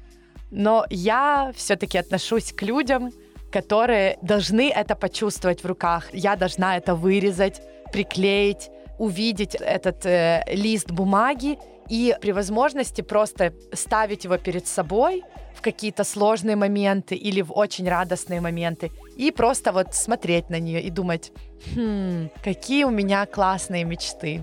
Но 0.50 0.84
я 0.90 1.52
все-таки 1.54 1.98
отношусь 1.98 2.52
к 2.52 2.62
людям, 2.62 3.12
которые 3.52 4.18
должны 4.22 4.70
это 4.70 4.94
почувствовать 4.94 5.62
в 5.62 5.66
руках. 5.66 6.08
Я 6.12 6.36
должна 6.36 6.76
это 6.76 6.94
вырезать, 6.94 7.60
приклеить, 7.92 8.70
увидеть 8.98 9.54
этот 9.54 10.06
э, 10.06 10.44
лист 10.48 10.90
бумаги 10.90 11.58
и 11.90 12.16
при 12.20 12.32
возможности 12.32 13.02
просто 13.02 13.52
ставить 13.72 14.24
его 14.24 14.38
перед 14.38 14.66
собой 14.66 15.24
в 15.54 15.60
какие-то 15.60 16.04
сложные 16.04 16.56
моменты 16.56 17.16
или 17.16 17.42
в 17.42 17.52
очень 17.52 17.88
радостные 17.88 18.40
моменты 18.40 18.90
и 19.16 19.32
просто 19.32 19.72
вот 19.72 19.94
смотреть 19.94 20.48
на 20.50 20.60
нее 20.60 20.80
и 20.80 20.90
думать, 20.90 21.32
хм, 21.74 22.30
какие 22.44 22.84
у 22.84 22.90
меня 22.90 23.26
классные 23.26 23.84
мечты. 23.84 24.40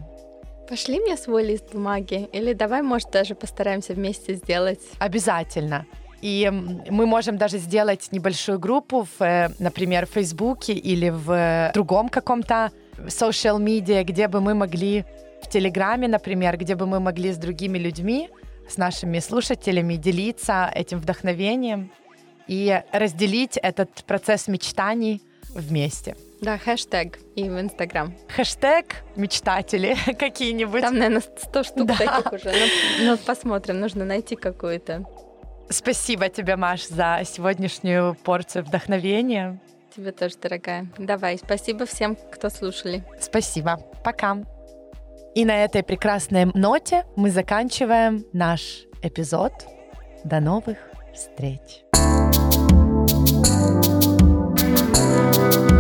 Пошли 0.70 1.00
мне 1.00 1.16
свой 1.16 1.46
лист 1.46 1.74
бумаги 1.74 2.28
или 2.34 2.52
давай, 2.52 2.82
может, 2.82 3.10
даже 3.12 3.34
постараемся 3.34 3.94
вместе 3.94 4.36
сделать. 4.36 4.82
Обязательно. 5.00 5.86
И 6.22 6.52
мы 6.90 7.06
можем 7.06 7.38
даже 7.38 7.60
сделать 7.60 8.10
небольшую 8.12 8.60
группу, 8.60 9.08
в, 9.18 9.22
э, 9.22 9.50
например, 9.60 10.06
в 10.06 10.10
Фейсбуке 10.10 10.74
или 10.74 11.10
в 11.10 11.32
э, 11.32 11.72
другом 11.74 12.10
каком-то 12.10 12.72
social 13.06 13.60
media, 13.60 14.04
где 14.04 14.28
бы 14.28 14.42
мы 14.42 14.56
могли 14.56 15.06
в 15.42 15.50
Телеграме, 15.50 16.08
например, 16.08 16.58
где 16.58 16.76
бы 16.76 16.86
мы 16.86 17.00
могли 17.00 17.32
с 17.32 17.38
другими 17.38 17.78
людьми, 17.78 18.30
с 18.70 18.78
нашими 18.78 19.20
слушателями 19.20 19.96
делиться 19.96 20.72
этим 20.74 21.00
вдохновением 21.00 21.92
и 22.48 22.82
разделить 22.92 23.58
этот 23.58 24.04
процесс 24.06 24.48
мечтаний 24.48 25.22
вместе. 25.54 26.16
Да, 26.42 26.58
хэштег 26.58 27.20
и 27.36 27.50
в 27.50 27.60
Инстаграм. 27.60 28.14
Хэштег 28.30 29.04
мечтатели 29.16 29.96
какие-нибудь. 30.20 30.82
Там, 30.82 30.96
наверное, 30.98 31.22
100 31.22 31.64
штук 31.64 31.88
да. 31.88 31.96
таких 31.96 32.34
уже. 32.34 32.52
Ну, 33.00 33.12
ну, 33.12 33.18
посмотрим, 33.18 33.80
нужно 33.80 34.06
найти 34.06 34.36
какую-то. 34.36 35.06
Спасибо 35.70 36.30
тебе, 36.30 36.56
Маш, 36.56 36.88
за 36.88 37.22
сегодняшнюю 37.26 38.16
порцию 38.24 38.64
вдохновения. 38.64 39.60
Тебе 39.96 40.12
тоже, 40.12 40.36
дорогая. 40.42 40.88
Давай, 40.98 41.38
спасибо 41.38 41.86
всем, 41.86 42.16
кто 42.32 42.50
слушали. 42.50 43.04
Спасибо. 43.20 43.78
Пока. 44.04 44.38
И 45.36 45.46
на 45.46 45.64
этой 45.64 45.84
прекрасной 45.84 46.46
ноте 46.54 47.06
мы 47.16 47.30
заканчиваем 47.30 48.26
наш 48.34 48.86
эпизод. 49.02 49.54
До 50.24 50.40
новых 50.40 50.78
встреч! 51.14 51.84
thank 55.38 55.72
you 55.72 55.77